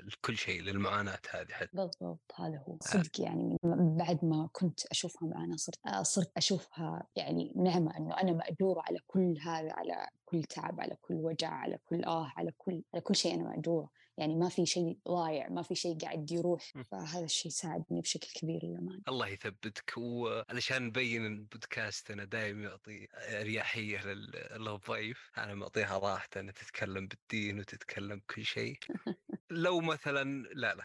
لكل 0.04 0.38
شيء 0.38 0.62
للمعاناة 0.62 1.20
هذه 1.34 1.48
حتى. 1.52 1.70
بالضبط 1.74 2.32
هذا 2.36 2.64
هو. 2.68 2.78
صدق 2.82 3.22
يعني 3.22 3.58
من 3.64 3.98
بعد 3.98 4.26
ما 4.26 4.50
كنت 4.52 4.86
أشوفها 4.86 5.30
معنا 5.30 5.58
صرت 5.58 5.80
آه، 5.88 6.04
صرت 6.04 6.32
أشوفها 6.38 7.08
يعني 7.16 7.54
نعمة 7.56 7.98
إنه 7.98 8.22
أنا 8.22 8.32
مأجورة 8.32 8.82
على 8.82 9.00
كل 9.08 9.38
هذا 9.42 9.74
على 9.74 10.08
كل 10.26 10.44
تعب 10.44 10.82
على 10.82 10.96
كل 11.02 11.14
وجع 11.14 11.50
على 11.50 11.78
كل 11.86 12.04
آه 12.04 12.32
على 12.38 12.52
كل 12.58 12.84
على 12.94 13.02
كل 13.02 13.16
شيء 13.16 13.36
أنا 13.36 13.44
مأجورة. 13.44 13.90
يعني 14.18 14.36
ما 14.36 14.50
في 14.50 14.66
شيء 14.66 15.00
ضايع 15.08 15.50
ما 15.50 15.62
في 15.62 15.76
شيء 15.76 15.98
قاعد 15.98 16.32
يروح. 16.32 16.74
فهذا 16.92 17.26
الشيء 17.26 17.52
ساعدني 17.52 18.02
بشكل 18.02 18.28
كبير 18.36 18.60
للأمانة. 18.66 19.02
الله 19.08 19.28
يثبتك. 19.28 19.94
وعلشان 19.98 20.84
نبين 20.84 21.26
إن 21.26 21.46
بودكاستنا 21.46 22.24
دائما 22.24 22.64
يعطي 22.64 23.08
أريحية 23.42 24.06
لل- 24.06 24.48
للضيف 24.52 25.32
أنا 25.38 25.56
معطيها 25.56 25.98
راحته 25.98 26.40
إنها 26.40 26.54
تتكلم 26.54 27.08
بالدين 27.08 27.60
وتتكلم 27.60 28.20
بكل 28.20 28.46
شيء. 28.46 28.80
لو 29.50 29.82
مثلا 29.82 30.24
لا 30.54 30.76
لا 30.76 30.84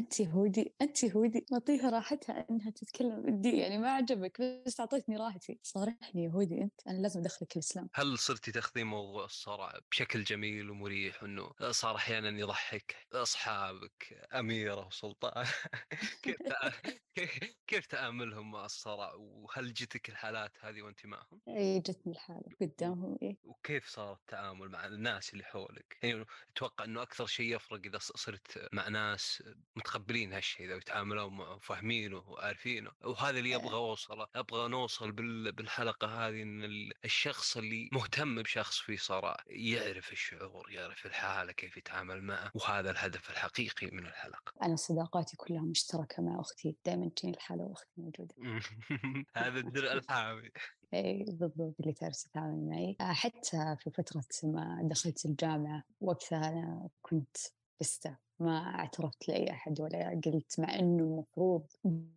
انت 0.00 0.20
يهودي 0.20 0.74
انت 0.82 1.04
يهودي 1.04 1.46
معطيها 1.52 1.90
راحتها 1.90 2.46
إنها 2.50 2.70
تتكلم. 2.70 3.22
بالدين 3.22 3.54
يعني 3.54 3.78
ما 3.78 3.90
عجبك 3.90 4.42
بس 4.66 4.80
أعطيتني 4.80 5.16
راحتي. 5.16 5.58
صارحني 5.62 6.24
يهودي 6.24 6.62
أنت. 6.62 6.86
أنا 6.86 6.98
لازم 6.98 7.20
أدخلك 7.20 7.52
الإسلام. 7.56 7.88
هل 7.94 8.18
صرتي 8.18 8.52
تأخذين 8.52 8.86
موضوع 8.86 9.24
الصرع 9.24 9.72
بشكل 9.90 10.24
جميل 10.24 10.70
ومريح 10.70 11.22
انه 11.22 11.50
صار 11.70 11.96
أحيانا 11.96 12.28
يضحك 12.40 12.96
أصحابك 13.12 14.26
أميره 14.34 14.86
وسلطان 14.86 15.44
كيف 16.22 16.36
كيف- 17.66 17.94
مع 18.34 18.64
الصرع؟ 18.64 19.12
وهل 19.14 19.72
جتك 19.72 20.08
الحالات 20.08 20.52
هذه 20.60 20.82
وانت 20.82 21.06
معهم؟ 21.06 21.40
إي 21.48 21.80
جتني 21.80 22.12
الحالة. 22.12 22.42
قدامهم 22.60 23.18
إيه 23.22 23.36
وكيف 23.44 23.88
صار 23.88 24.12
التعامل 24.14 24.68
مع 24.68 24.86
الناس 24.86 25.32
اللي 25.32 25.44
حولك؟ 25.44 25.98
يعني 26.02 26.24
أتوقع 26.56 26.84
إنه 26.84 27.02
أكثر 27.02 27.26
شيء 27.26 27.56
يفرق 27.56 27.80
إذا 27.86 27.98
صرت 27.98 28.68
مع 28.72 28.88
ناس 28.88 29.42
متقبلين 29.86 30.32
هالشيء 30.32 30.68
ذا 30.68 30.74
ويتعاملون 30.74 31.36
معه 31.36 31.54
وفاهمينه 31.54 32.18
وعارفينه 32.18 32.90
وهذا 33.04 33.38
اللي 33.38 33.54
أبغى 33.56 33.74
أوصله 33.74 34.26
أبغى 34.34 34.68
نوصل 34.68 35.12
بال- 35.12 35.52
بالحلقة 35.52 36.06
هذه 36.28 36.42
إن 36.42 36.64
ال- 36.64 36.92
الشخص 37.04 37.56
اللي 37.56 37.88
مهتم 37.92 38.42
بشخص 38.42 38.78
في 38.78 38.96
صراع 38.96 39.36
يعرف 39.46 40.12
الشعور 40.12 40.70
يعرف 40.70 41.06
الحالة 41.06 41.52
كيف 41.52 41.76
يتعامل 41.76 42.22
معه 42.22 42.50
وهذا 42.54 42.90
الهدف 42.90 43.30
الحقيقي 43.30 43.86
من 43.86 44.06
الحلقة. 44.06 44.52
أنا 44.62 44.76
صداقاتي 44.76 45.36
كلها 45.36 45.62
مشتركة 45.62 46.22
مع 46.22 46.40
أختي 46.40 46.76
دائما 46.86 47.08
تجيني 47.16 47.34
الحالة 47.36 47.64
وأختي 47.64 47.88
موجودة. 47.96 48.34
هذا 49.36 49.58
الدرع 49.58 49.92
الحامي. 49.98 50.50
إي 50.94 51.24
بالضبط 51.24 51.76
اللي 51.80 51.92
تعرف 51.92 52.16
تتعامل 52.22 52.68
معي. 52.68 52.96
آه، 53.00 53.12
حتى 53.12 53.76
في 53.80 53.90
فترة 53.90 54.22
ما 54.44 54.80
دخلت 54.90 55.24
الجامعة 55.26 55.82
وقتها 56.00 56.48
أنا 56.48 56.88
كنت 57.02 57.36
بستة 57.80 58.25
ما 58.40 58.58
اعترفت 58.58 59.28
لأي 59.28 59.50
أحد 59.50 59.80
ولا 59.80 60.20
قلت 60.26 60.60
مع 60.60 60.74
إنه 60.78 61.02
المفروض 61.04 61.66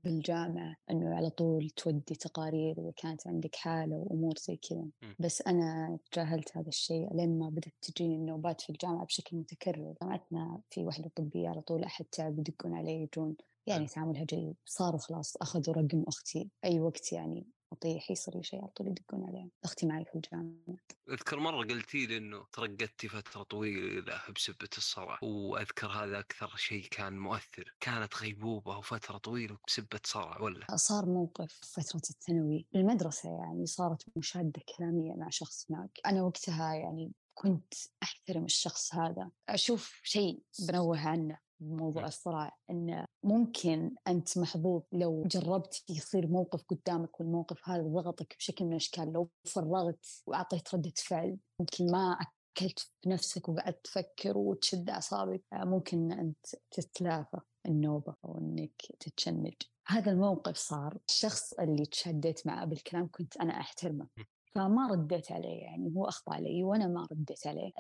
بالجامعة 0.04 0.76
إنه 0.92 1.16
على 1.16 1.30
طول 1.30 1.70
تودي 1.70 2.16
تقارير 2.16 2.76
إذا 2.80 2.92
كانت 2.98 3.28
عندك 3.28 3.56
حالة 3.56 3.96
وأمور 3.96 4.34
زي 4.38 4.56
كذا. 4.56 4.86
بس 5.20 5.42
أنا 5.42 5.98
تجاهلت 6.12 6.58
هذا 6.58 6.68
الشيء 6.68 7.14
لين 7.16 7.40
ما 7.40 7.50
بدأت 7.50 7.74
تجيني 7.82 8.16
النوبات 8.16 8.62
في 8.62 8.70
الجامعة 8.70 9.06
بشكل 9.06 9.38
متكرر. 9.38 9.94
جامعتنا 10.02 10.62
في 10.70 10.86
وحدة 10.86 11.12
طبية 11.16 11.50
على 11.50 11.62
طول 11.62 11.84
أحد 11.84 12.06
تعب 12.06 12.40
يدقون 12.40 12.74
عليه 12.74 13.04
يجون 13.04 13.36
يعني 13.68 13.88
تعاملها 13.88 14.24
جيد. 14.24 14.56
صاروا 14.66 15.00
خلاص 15.00 15.38
أخذوا 15.38 15.76
رقم 15.76 16.04
أختي 16.08 16.50
أي 16.66 16.80
وقت 16.80 17.14
يعني. 17.14 17.46
أطيح 17.74 18.12
يصير 18.12 18.38
لي 18.38 18.44
شيء 18.44 18.60
على 18.62 18.68
طول 18.68 18.88
يدقون 18.88 19.26
عليه 19.26 19.50
أختي 19.64 19.86
معي 19.88 20.06
في 20.06 20.16
الجامعة. 20.16 20.78
أذكر 21.10 21.40
مرة 21.40 21.64
قلتي 21.64 22.06
لي 22.06 22.18
إنه 22.18 22.46
ترقدتي 22.52 23.08
فترة 23.08 23.44
طويلة 23.44 24.22
بسبة 24.36 24.70
الصرع 24.78 25.20
وأذكر 25.24 25.88
هذا 25.88 26.20
أكثر 26.20 26.56
شيء 26.56 26.88
كان 26.92 27.20
مؤثر. 27.20 27.76
كانت 27.80 28.16
غيبوبة 28.16 28.78
وفترة 28.78 29.18
طويلة 29.18 29.58
بسبة 29.68 30.00
صرع 30.06 30.42
ولا؟ 30.42 30.76
صار 30.76 31.06
موقف 31.06 31.60
فترة 31.64 32.02
الثانوي 32.10 32.66
المدرسة 32.76 33.30
يعني 33.30 33.66
صارت 33.66 34.06
مشادة 34.16 34.62
كلامية 34.78 35.14
مع 35.14 35.30
شخص 35.30 35.72
هناك. 35.72 36.00
أنا 36.06 36.24
وقتها 36.24 36.74
يعني 36.74 37.12
كنت 37.34 37.74
أحترم 38.04 38.46
الشخص 38.46 38.96
هذا. 38.96 39.32
أشوف 39.50 40.02
شيء 40.04 40.44
بنوه 40.68 41.00
عنه. 41.08 41.38
بموضوع 41.60 42.04
م. 42.04 42.06
الصراع 42.06 42.58
أنه 42.69 43.06
ممكن 43.24 43.95
أنت 44.08 44.38
محظوظ 44.38 44.82
لو 44.91 45.24
جربت 45.26 45.84
يصير 45.89 46.28
موقف 46.28 46.63
قدامك 46.63 47.19
والموقف 47.19 47.69
هذا 47.69 47.84
ضغطك 47.84 48.36
بشكل 48.38 48.65
من 48.65 48.72
الأشكال 48.72 49.13
لو 49.13 49.30
فرغت 49.45 50.06
وأعطيت 50.28 50.76
ردة 50.76 50.93
فعل 50.98 51.38
ممكن 51.60 51.91
ما 51.91 52.17
أكلت 52.58 52.80
في 52.80 53.10
نفسك 53.10 53.50
وقعدت 53.50 53.86
تفكر 53.86 54.38
وتشد 54.38 54.89
أعصابك 54.89 55.43
ممكن 55.54 56.12
أنت 56.12 56.45
تتلافى 56.72 57.39
النوبة 57.65 58.15
أو 58.26 58.38
أنك 58.38 58.82
تتشنج 59.00 59.54
هذا 59.88 60.12
الموقف 60.12 60.58
صار 60.58 60.98
الشخص 61.10 61.54
اللي 61.54 61.86
تشديت 61.86 62.48
معه 62.48 62.65
بالكلام 62.65 63.10
كنت 63.12 63.38
أنا 63.38 63.60
أحترمه. 63.60 64.08
فما 64.56 64.88
رديت 64.92 65.32
عليه 65.32 65.62
يعني 65.62 65.96
هو 65.96 66.06
أخطأ 66.06 66.34
علي 66.34 66.64
وأنا 66.64 66.88
ما 66.88 67.08
رديت 67.12 67.48
عليه 67.48 67.72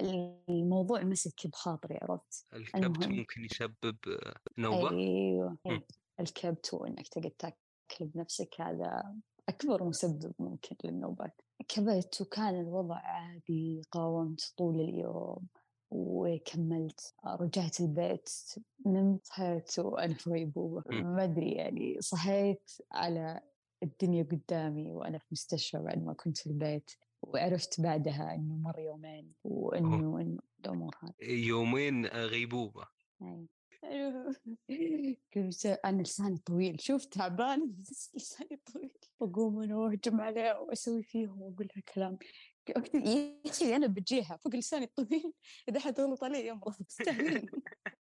الموضوع 0.49 1.03
مسك 1.03 1.47
بخاطري 1.47 1.99
عرفت 2.01 2.45
الكبت. 2.53 3.07
ممكن 3.07 3.45
يسبب 3.45 3.97
نوبة 4.57 4.91
أيوه 4.91 5.57
م. 5.65 5.79
الكبت 6.19 6.73
وإنك 6.73 7.07
تقعد 7.07 7.31
تأكل 7.31 8.05
بنفسك 8.05 8.61
هذا 8.61 9.15
أكبر 9.49 9.83
مسبب 9.83 10.33
ممكن 10.39 10.75
للنوبات 10.83 11.41
كبت 11.67 12.21
وكان 12.21 12.59
الوضع 12.59 12.95
عادي 12.95 13.81
قاومت 13.91 14.53
طول 14.57 14.81
اليوم 14.81 15.47
وكملت 15.91 17.13
رجعت 17.25 17.79
البيت 17.79 18.29
نمت 18.85 19.25
صحيت 19.25 19.79
وأنا 19.79 20.13
في 20.13 20.29
غيبوبة 20.29 20.83
م. 20.89 21.15
ما 21.15 21.23
أدري 21.23 21.51
يعني 21.51 22.01
صحيت 22.01 22.71
على 22.91 23.41
الدنيا 23.83 24.23
قدامي 24.23 24.91
وأنا 24.91 25.17
في 25.17 25.25
مستشفى 25.31 25.77
بعد 25.77 26.03
ما 26.03 26.13
كنت 26.13 26.37
في 26.37 26.47
البيت 26.47 26.91
وعرفت 27.21 27.81
بعدها 27.81 28.35
إنه 28.35 28.55
مر 28.55 28.79
يومين 28.79 29.33
وإنه 29.43 30.21
إنه 30.21 30.39
الأمور 30.59 30.95
هذه. 30.99 31.47
يومين 31.47 32.05
آه، 32.05 32.25
غيبوبة. 32.25 32.85
أنا 35.85 36.01
لساني 36.01 36.37
طويل 36.37 36.81
شوف 36.81 37.05
تعبان 37.05 37.73
لساني 38.15 38.61
طويل. 38.73 38.91
بقوم 39.21 39.61
أنا 39.61 39.77
وأهجم 39.77 40.21
عليه 40.21 40.59
وأسوي 40.59 41.03
فيهم 41.03 41.41
وأقول 41.41 41.67
لها 41.75 41.83
كلام. 41.93 42.17
أخي 42.69 43.75
أنا 43.75 43.87
بجيها 43.87 44.37
فوق 44.37 44.55
لساني 44.55 44.85
الطويل 44.85 45.33
إذا 45.69 45.79
حد 45.79 45.99
غلط 45.99 46.23
علي 46.23 46.47
يمرض 46.47 46.73
تستاهلين. 46.73 47.49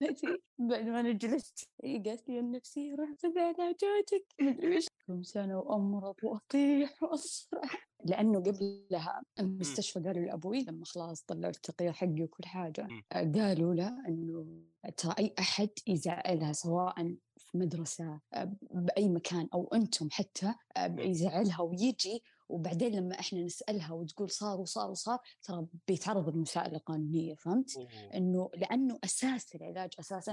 بعد 0.70 0.86
ما 0.86 1.00
أنا 1.00 1.12
جلست 1.12 1.70
قالت 1.84 2.30
لي 2.30 2.40
النفسية 2.40 2.96
رحت 2.96 3.26
بعلاجاتك 3.26 4.26
مدري 4.42 4.76
إيش. 4.76 4.88
كم 5.08 5.24
سنة 5.24 5.60
وأمرض 5.60 6.16
وأطيح 6.24 7.04
وأصرع 7.04 7.62
لأنه 8.06 8.40
قبلها 8.40 9.22
المستشفى 9.40 10.00
قالوا 10.00 10.26
لأبوي 10.26 10.64
لما 10.64 10.86
خلاص 10.86 11.22
طلعوا 11.22 11.54
التقرير 11.54 11.94
حقي 11.94 12.24
وكل 12.24 12.46
حاجة 12.46 12.84
مم. 12.84 13.04
آه، 13.12 13.32
قالوا 13.36 13.74
له 13.74 14.08
إنه 14.08 14.46
ترى 14.98 15.16
أي 15.20 15.34
أحد 15.40 15.70
يزعلها 15.88 16.54
سواء 16.54 17.16
في 17.38 17.58
مدرسة 17.58 18.20
آه، 18.34 18.52
بأي 18.72 19.10
مكان 19.10 19.48
أو 19.54 19.68
أنتم 19.74 20.08
حتى 20.12 20.54
آه، 20.78 20.96
يزعلها 21.00 21.62
ويجي 21.62 22.24
وبعدين 22.50 22.96
لما 22.96 23.20
إحنا 23.20 23.42
نسألها 23.44 23.94
وتقول 23.94 24.30
صار 24.32 24.60
وصار 24.60 24.92
وصار 24.92 25.20
ترى 25.44 25.66
بيتعرض 25.88 26.30
للمساءلة 26.30 26.78
القانونية 26.78 27.36
فهمت؟ 27.36 27.78
إنه 28.16 28.50
لأنه 28.56 29.00
أساس 29.04 29.56
العلاج 29.56 29.90
أساسا. 30.00 30.32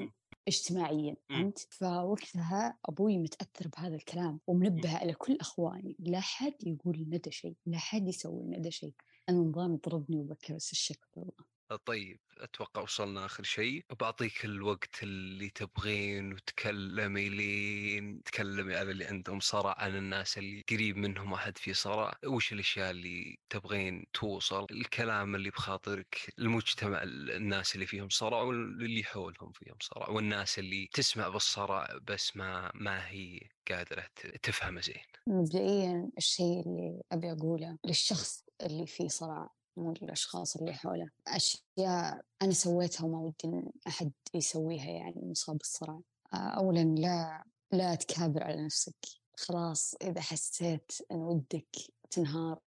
اجتماعيا. 0.48 1.16
فهمت؟ 1.28 1.58
فوقتها 1.70 2.78
أبوي 2.86 3.18
متأثر 3.18 3.68
بهذا 3.68 3.94
الكلام 3.96 4.40
ومنبه 4.46 4.96
على 4.96 5.14
كل 5.14 5.36
أخواني 5.40 5.96
لا 5.98 6.20
حد 6.20 6.54
يقول 6.66 6.98
لنا 6.98 7.16
ده 7.16 7.30
شيء 7.30 7.56
لا 7.66 7.78
حد 7.78 8.08
يسوي 8.08 8.42
لنا 8.44 8.58
ده 8.58 8.70
شيء 8.70 8.94
أنا 9.28 9.38
نظامي 9.38 9.76
ضربني 9.88 10.16
وبكى 10.20 10.52
بس 10.54 10.72
الشكل 10.72 11.08
والله 11.16 11.51
طيب 11.76 12.20
أتوقع 12.38 12.82
وصلنا 12.82 13.24
آخر 13.26 13.42
شيء. 13.42 13.84
بعطيك 14.00 14.44
الوقت 14.44 15.02
اللي 15.02 15.50
تبغين 15.50 16.32
وتكلمي 16.32 17.28
لين 17.28 18.22
تكلمي 18.22 18.74
على 18.76 18.90
اللي 18.90 19.04
عندهم 19.04 19.40
صرع 19.40 19.74
عن 19.78 19.96
الناس 19.96 20.38
اللي 20.38 20.64
قريب 20.70 20.96
منهم 20.96 21.34
احد 21.34 21.58
في 21.58 21.74
صرع. 21.74 22.12
وش 22.26 22.52
الأشياء 22.52 22.90
اللي 22.90 23.38
تبغين 23.50 24.04
توصل؟ 24.12 24.66
الكلام 24.70 25.34
اللي 25.34 25.50
بخاطرك 25.50 26.32
المجتمع 26.38 27.02
الناس 27.02 27.74
اللي 27.74 27.86
فيهم 27.86 28.08
صرع 28.08 28.42
واللي 28.42 29.04
حولهم 29.04 29.52
فيهم 29.52 29.76
صرع. 29.80 30.08
والناس 30.08 30.58
اللي 30.58 30.88
تسمع 30.92 31.28
بالصرع 31.28 31.98
بس 32.08 32.36
ما 32.36 32.70
ما 32.74 33.08
هي 33.08 33.40
قادرة 33.68 34.06
تفهمه 34.42 34.80
زين. 34.80 35.02
مبدئيا 35.26 36.10
الشيء 36.18 36.60
اللي 36.66 37.02
أبي 37.12 37.32
أقوله 37.32 37.78
للشخص 37.86 38.44
اللي 38.62 38.86
فيه 38.86 39.08
صرع. 39.08 39.61
مو 39.76 39.94
للاشخاص 40.02 40.56
اللي 40.56 40.72
حوله. 40.72 41.10
أشياء 41.26 42.20
أنا 42.42 42.52
سويتها 42.52 43.04
وما 43.04 43.18
ودي 43.18 43.34
إن 43.44 43.70
أحد 43.86 44.12
يسويها 44.34 44.90
يعني 44.90 45.20
مصاب 45.24 45.58
بالصرع 45.58 46.00
آه، 46.34 46.36
اولا 46.36 46.84
لا 46.84 47.44
لا 47.72 47.94
تكابر 47.94 48.42
على 48.42 48.64
نفسك. 48.64 48.96
خلاص 49.36 49.94
إذا 50.02 50.20
حسيت 50.20 50.92
إن 51.12 51.16
ودك 51.16 51.76
تنهار 52.10 52.58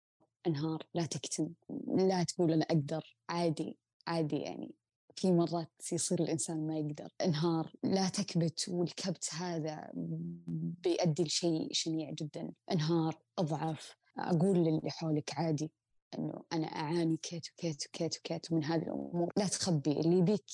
انهار 0.46 0.82
لا 0.94 1.06
تكتم. 1.06 1.48
لا 1.86 2.22
تقول 2.22 2.52
أنا 2.52 2.64
أقدر. 2.64 3.16
عادي 3.28 3.78
عادي 4.06 4.36
يعني. 4.36 4.74
في 5.16 5.32
مرات 5.32 5.92
يصير 5.92 6.20
الإنسان 6.20 6.66
ما 6.66 6.78
يقدر. 6.78 7.08
انهار. 7.24 7.72
لا 7.82 8.08
تكبت. 8.08 8.64
والكبت 8.68 9.34
هذا 9.34 9.90
بيؤدي 10.84 11.22
لشيء 11.22 11.68
شنيع 11.72 12.10
جدا. 12.10 12.52
انهار 12.72 13.18
أضعف. 13.38 13.96
أقول 14.18 14.58
للي 14.58 14.90
حولك 14.90 15.38
عادي. 15.38 15.72
إنه 16.18 16.44
أنا 16.52 16.66
أعاني 16.66 17.16
كيت 17.16 17.46
وكيت 17.52 17.86
وكيت 17.86 18.18
وكيت 18.18 18.52
من 18.52 18.64
هذه 18.64 18.82
الأمور. 18.82 19.32
لا 19.36 19.48
تخبي 19.48 19.92
اللي 20.00 20.22
بيك 20.22 20.44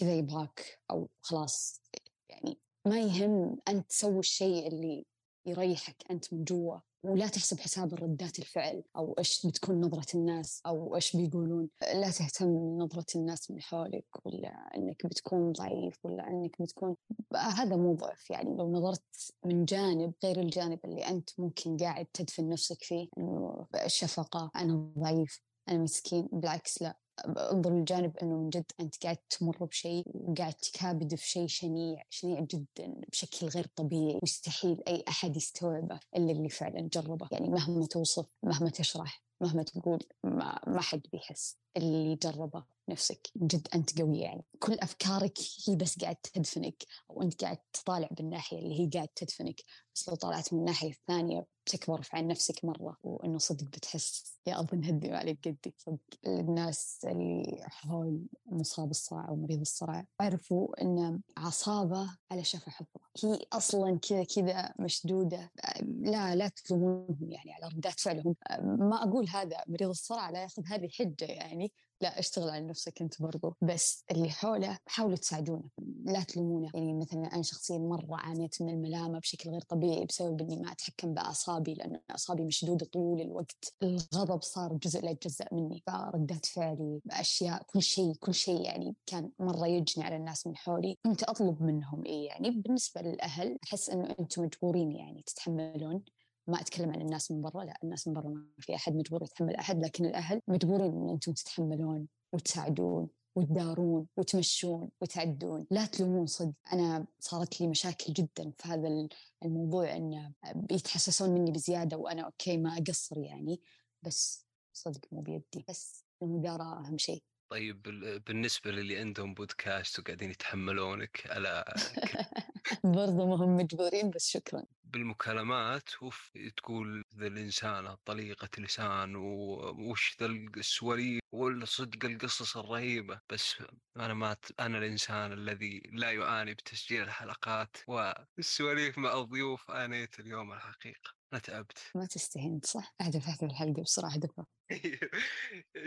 كذا 0.00 0.14
يبغاك 0.14 0.80
أو 0.90 1.08
خلاص. 1.20 1.80
يعني 2.28 2.58
ما 2.86 3.00
يهم 3.00 3.58
أنت 3.68 3.90
تسوي 3.90 4.18
الشيء 4.18 4.68
اللي 4.68 5.04
يريحك 5.46 5.96
أنت 6.10 6.32
من 6.32 6.44
جوا. 6.44 6.78
ولا 7.06 7.28
تحسب 7.28 7.60
حساب 7.60 7.94
ردات 7.94 8.38
الفعل 8.38 8.82
أو 8.96 9.14
إيش 9.18 9.46
بتكون 9.46 9.80
نظرة 9.80 10.16
الناس 10.16 10.62
أو 10.66 10.96
إيش 10.96 11.16
بيقولون. 11.16 11.68
لا 11.94 12.10
تهتم 12.10 12.78
نظره 12.78 13.06
الناس 13.16 13.50
من 13.50 13.62
حولك 13.62 14.04
ولا 14.24 14.48
إنك 14.76 15.06
بتكون 15.06 15.52
ضعيف 15.52 15.98
ولا 16.04 16.28
إنك 16.28 16.62
بتكون 16.62 16.96
هذا 17.34 17.76
مو 17.76 17.94
ضعف. 17.94 18.30
يعني 18.30 18.56
لو 18.56 18.72
نظرت 18.72 19.32
من 19.44 19.64
جانب 19.64 20.12
غير 20.24 20.40
الجانب 20.40 20.78
اللي 20.84 21.08
أنت 21.08 21.30
ممكن 21.38 21.76
قاعد 21.76 22.06
تدفن 22.06 22.48
نفسك 22.48 22.82
فيه 22.82 23.08
إنه 23.18 23.66
شفقة 23.86 24.50
أنا 24.56 24.92
ضعيف 24.98 25.40
أنا 25.68 25.78
مسكين 25.78 26.28
بالعكس 26.32 26.82
لا. 26.82 26.96
أنظر 27.26 27.70
للجانب 27.70 28.16
إنه 28.16 28.36
من 28.36 28.50
جد 28.50 28.72
أنت 28.80 29.02
قاعد 29.02 29.16
تمر 29.16 29.64
بشيء 29.64 30.04
وقاعد 30.14 30.54
تكابد 30.54 31.14
في 31.14 31.26
شيء 31.28 31.46
شنيع 31.46 32.02
شنيع 32.10 32.40
جدا 32.40 33.00
بشكل 33.12 33.46
غير 33.46 33.66
طبيعي 33.76 34.20
مستحيل 34.22 34.82
أي 34.88 35.04
أحد 35.08 35.36
يستوعبه 35.36 36.00
إلا 36.16 36.32
اللي 36.32 36.48
فعلا 36.48 36.88
جربه 36.92 37.28
يعني 37.32 37.48
مهما 37.48 37.86
توصف 37.86 38.26
مهما 38.42 38.70
تشرح 38.70 39.22
مهما 39.40 39.62
تقول 39.62 39.98
ما, 40.24 40.60
ما 40.66 40.80
حد 40.80 41.02
بيحس. 41.12 41.56
اللي 41.76 42.16
جربه 42.22 42.64
نفسك 42.88 43.28
جد 43.36 43.68
أنت 43.74 44.00
قوي 44.00 44.18
يعني. 44.18 44.44
كل 44.58 44.72
أفكارك 44.72 45.38
هي 45.68 45.76
بس 45.76 45.98
قاعد 45.98 46.16
تدفنك 46.16 46.82
أو 47.10 47.22
أنت 47.22 47.44
قاعد 47.44 47.58
تطالع 47.72 48.08
بالناحية 48.10 48.58
اللي 48.58 48.80
هي 48.80 48.90
قاعد 48.94 49.08
تدفنك. 49.08 49.60
بس 49.94 50.08
لو 50.08 50.14
طلعت 50.14 50.52
من 50.52 50.58
الناحية 50.60 50.90
الثانية 50.90 51.46
بتكبر 51.66 52.08
عين 52.12 52.28
نفسك 52.28 52.64
مرة 52.64 52.96
وإنه 53.02 53.38
صدق 53.38 53.64
بتحس 53.64 54.38
يا 54.46 54.60
اظن 54.60 54.84
هدي 54.84 55.12
عليك 55.12 55.48
قدي. 55.48 55.74
صدق 55.78 55.98
الناس 56.26 57.00
اللي 57.04 57.62
حول 57.62 58.26
مصاب 58.46 58.90
الصرع 58.90 59.28
أو 59.28 59.36
مريض 59.36 59.60
الصرع 59.60 60.06
عرفوا 60.20 60.82
إن 60.82 61.20
أعصابه 61.38 62.16
على 62.30 62.44
شفا 62.44 62.70
حفره 62.70 63.02
هي 63.24 63.38
أصلا 63.52 63.98
كذا 63.98 64.24
كذا 64.24 64.74
مشدودة. 64.78 65.52
لا 65.82 66.34
لا 66.34 66.48
تلومونهم 66.48 67.32
يعني 67.32 67.52
على 67.52 67.68
ردات 67.74 68.00
فعلهم 68.00 68.36
ما 68.60 69.02
أقول 69.02 69.28
هذا 69.28 69.64
مريض 69.66 69.88
الصرع 69.88 70.30
لا 70.30 70.42
يأخذ 70.42 70.62
هذه 70.66 70.88
حجة 70.88 71.24
يعني. 71.24 71.65
لا 72.00 72.18
أشتغل 72.18 72.48
على 72.50 72.66
نفسك 72.66 73.02
أنت 73.02 73.22
برضو 73.22 73.56
بس 73.62 74.04
اللي 74.10 74.30
حوله 74.30 74.78
حاولوا 74.86 75.16
تساعدونه 75.16 75.62
لا 76.04 76.22
تلومونه. 76.22 76.70
يعني 76.74 76.94
مثلا 76.94 77.34
أنا 77.34 77.42
شخصيا 77.42 77.78
مرة 77.78 78.16
عانيت 78.16 78.62
من 78.62 78.68
الملامة 78.68 79.18
بشكل 79.18 79.50
غير 79.50 79.60
طبيعي 79.60 80.04
بسبب 80.04 80.40
إني 80.40 80.56
ما 80.56 80.72
أتحكم 80.72 81.14
بأعصابي 81.14 81.74
لأن 81.74 82.00
أعصابي 82.10 82.44
مشدودة 82.44 82.86
طول 82.86 83.20
الوقت. 83.20 83.74
الغضب 83.82 84.42
صار 84.42 84.72
جزء 84.74 85.00
لا 85.04 85.10
يتجزأ 85.10 85.46
مني 85.52 85.82
فردات 85.86 86.46
فعلي 86.46 87.00
أشياء 87.10 87.62
كل 87.66 87.82
شيء 87.82 88.14
كل 88.14 88.34
شيء 88.34 88.60
يعني 88.60 88.94
كان 89.06 89.30
مرة 89.38 89.66
يجني 89.66 90.04
على 90.04 90.16
الناس 90.16 90.46
من 90.46 90.56
حولي. 90.56 90.98
كنت 91.04 91.22
أطلب 91.22 91.62
منهم 91.62 92.04
إيه 92.06 92.26
يعني؟ 92.26 92.50
بالنسبة 92.50 93.00
للأهل 93.00 93.58
أحس 93.64 93.90
إنه 93.90 94.14
أنتم 94.20 94.42
مجبورين 94.42 94.92
يعني 94.92 95.22
تتحملون. 95.26 96.02
ما 96.46 96.60
أتكلم 96.60 96.90
عن 96.90 97.00
الناس 97.00 97.30
من 97.30 97.40
برا 97.42 97.64
لا 97.64 97.78
الناس 97.84 98.08
من 98.08 98.14
برا 98.14 98.28
ما 98.28 98.46
في 98.58 98.74
أحد 98.74 98.94
مجبور 98.94 99.22
يتحمل 99.22 99.56
أحد 99.56 99.84
لكن 99.84 100.04
الأهل 100.04 100.40
مجبورين 100.48 100.92
إن 100.92 101.08
أنتم 101.08 101.32
تتحملون 101.32 102.08
وتساعدون 102.32 103.08
وتدارون 103.36 104.06
وتمشون 104.16 104.88
وتعدون. 105.00 105.66
لا 105.70 105.86
تلومون 105.86 106.26
صدق. 106.26 106.52
أنا 106.72 107.06
صارت 107.20 107.60
لي 107.60 107.68
مشاكل 107.68 108.12
جدا 108.12 108.52
في 108.58 108.68
هذا 108.68 109.08
الموضوع 109.44 109.96
إن 109.96 110.32
يتحسسون 110.70 111.30
مني 111.30 111.50
بزيادة 111.50 111.96
وأنا 111.96 112.22
أوكي 112.22 112.56
ما 112.56 112.78
أقصر 112.78 113.18
يعني 113.18 113.60
بس 114.02 114.46
صدق 114.72 115.00
مو 115.12 115.20
بيدي. 115.20 115.64
بس 115.68 116.04
المداراة 116.22 116.86
أهم 116.86 116.98
شيء. 116.98 117.22
طيب 117.48 117.82
بال- 117.82 118.20
بالنسبة 118.20 118.70
للي 118.70 118.98
عندهم 118.98 119.34
بودكاست 119.34 119.98
وقاعدين 119.98 120.30
يتحملونك 120.30 121.22
على 121.30 121.64
برضو 122.84 123.26
ما 123.26 123.36
هم 123.36 123.56
مجبورين 123.56 124.10
بس 124.10 124.28
شكرا. 124.30 124.64
بالمكالمات 124.84 126.02
وف 126.02 126.32
تقول 126.56 127.04
ذا 127.16 127.26
الإنسان 127.26 127.96
طليقة 128.04 128.48
لسان 128.58 129.16
وش 129.16 130.16
ذا 130.20 130.26
السواليف 130.26 131.20
والصدق 131.32 132.04
القصص 132.04 132.56
الرهيبة. 132.56 133.20
بس 133.32 133.54
أنا 133.96 134.14
ما 134.14 134.36
أنا 134.60 134.78
الإنسان 134.78 135.32
الذي 135.32 135.82
لا 135.92 136.10
يعاني 136.12 136.54
بتسجيل 136.54 137.02
الحلقات 137.02 137.76
والسواليف 137.88 138.98
مع 138.98 139.14
الضيوف 139.18 139.70
آنيت 139.70 140.20
اليوم 140.20 140.52
الحقيقة. 140.52 141.15
أنا 141.32 141.40
تعبت. 141.40 141.78
ما 141.94 142.06
تستهين 142.06 142.60
صح؟ 142.64 142.94
أهدف 143.00 143.28
أهدف 143.28 143.42
الحلقة 143.44 143.82
بسرعة 143.82 144.14
أهدفها. 144.14 144.46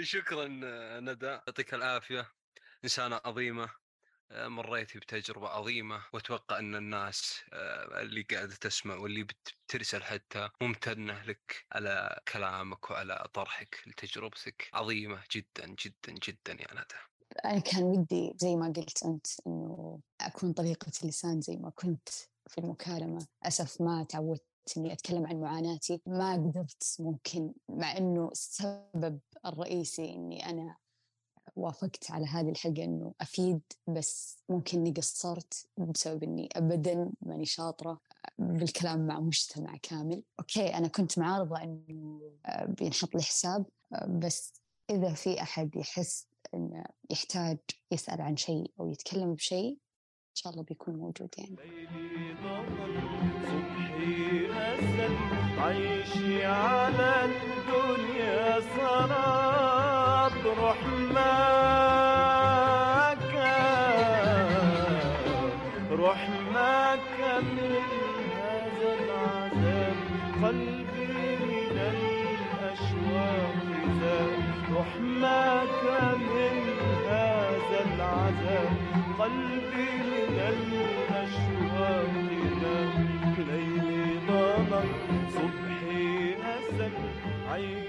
شكرا 0.02 0.48
ندى. 1.00 1.26
يعطيك 1.26 1.74
العافية. 1.74 2.32
إنسانة 2.84 3.22
عظيمة. 3.26 3.70
آه، 4.32 4.48
مريتي 4.48 5.00
بتجربة 5.00 5.50
عظيمة. 5.50 6.06
وأتوقع 6.14 6.60
أن 6.60 6.76
الناس 6.76 7.40
آه، 7.54 8.02
اللي 8.02 8.22
قاعدة 8.22 8.56
تسمع 8.56 8.96
واللي 8.96 9.24
بت- 9.24 9.54
بترسل 9.68 10.04
حتى 10.04 10.50
ممتنة 10.62 11.24
لك 11.24 11.66
على 11.72 12.20
كلامك 12.34 12.92
وعلى 12.92 13.28
طرحك 13.34 13.84
لتجربتك. 13.88 14.70
عظيمة 14.74 15.24
جدا 15.36 15.76
جدا 15.86 16.14
جدا 16.28 16.54
يا 16.54 16.74
ندى. 16.74 17.00
أنا 17.46 17.60
كان 17.60 17.84
ودي 17.84 18.34
زي 18.38 18.56
ما 18.56 18.74
قلت 18.78 19.04
أنت 19.06 19.28
إنه 19.48 20.00
أكون 20.22 20.54
طليقه 20.54 20.92
اللسان 21.04 21.42
زي 21.42 21.56
ما 21.58 21.70
كنت 21.70 22.10
في 22.50 22.58
المكالمة. 22.58 23.28
أسف 23.44 23.82
ما 23.82 24.04
تعودت 24.10 24.46
إني 24.78 24.94
أتكلم 24.94 25.26
عن 25.26 25.42
معاناتي 25.42 26.02
ما 26.06 26.34
قدرت 26.34 26.96
ممكن 27.00 27.54
مع 27.70 27.98
إنه 27.98 28.30
السبب 28.32 29.20
الرئيسي 29.46 30.14
إني 30.14 30.50
أنا 30.50 30.76
وافقت 31.56 32.12
على 32.12 32.26
هذه 32.26 32.50
الحلقة 32.50 32.84
إنه 32.84 33.14
أفيد 33.22 33.62
بس 33.88 34.38
ممكن 34.50 34.78
إني 34.78 34.92
قصرت 34.92 35.68
بسبب 35.78 36.24
إني 36.24 36.50
ابدا 36.56 37.12
ماني 37.22 37.46
شاطرة 37.46 38.00
بالكلام 38.38 39.08
مع 39.08 39.20
مجتمع 39.20 39.78
كامل. 39.82 40.24
أوكي 40.40 40.74
أنا 40.78 40.88
كنت 40.88 41.20
معارضة 41.20 41.64
إنه 41.64 42.22
آه، 42.46 42.66
بينحط 42.66 43.16
لي 43.16 43.22
حساب 43.22 43.66
آه، 43.94 44.06
بس 44.06 44.54
إذا 44.90 45.14
في 45.14 45.42
أحد 45.42 45.76
يحس 45.76 46.28
إنه 46.54 46.84
يحتاج 47.10 47.58
يسأل 47.92 48.22
عن 48.22 48.38
شيء 48.38 48.72
أو 48.80 48.90
يتكلم 48.90 49.34
بشيء 49.34 49.78
شاء 50.40 50.54
الله 50.54 50.64
بيكون 50.64 50.96
موجود 50.96 51.30
يعني. 51.38 51.56
أسد 54.80 55.16
عيشي 55.60 56.46
على 56.46 57.12
الدنيا 57.26 58.60
سراب 58.76 60.32
رحماك 60.64 62.00
رحماك 65.92 67.18
من 67.42 67.84
هذا 68.40 68.90
العذاب. 69.00 69.98
قلبي 70.44 71.18
من 71.52 71.76
الأشواق 71.94 73.58
ذاب 74.02 74.42
رحماك 74.78 75.84
من 76.16 76.58
هذا 77.10 77.80
العذاب. 77.86 78.74
قلبي 79.20 79.90
من 80.08 80.36
الأشواق 80.54 82.14
ذاب 82.62 82.96
ضمن 83.38 83.89
صبحي 85.36 86.36
أسد 86.44 86.92
عيشي 87.52 87.89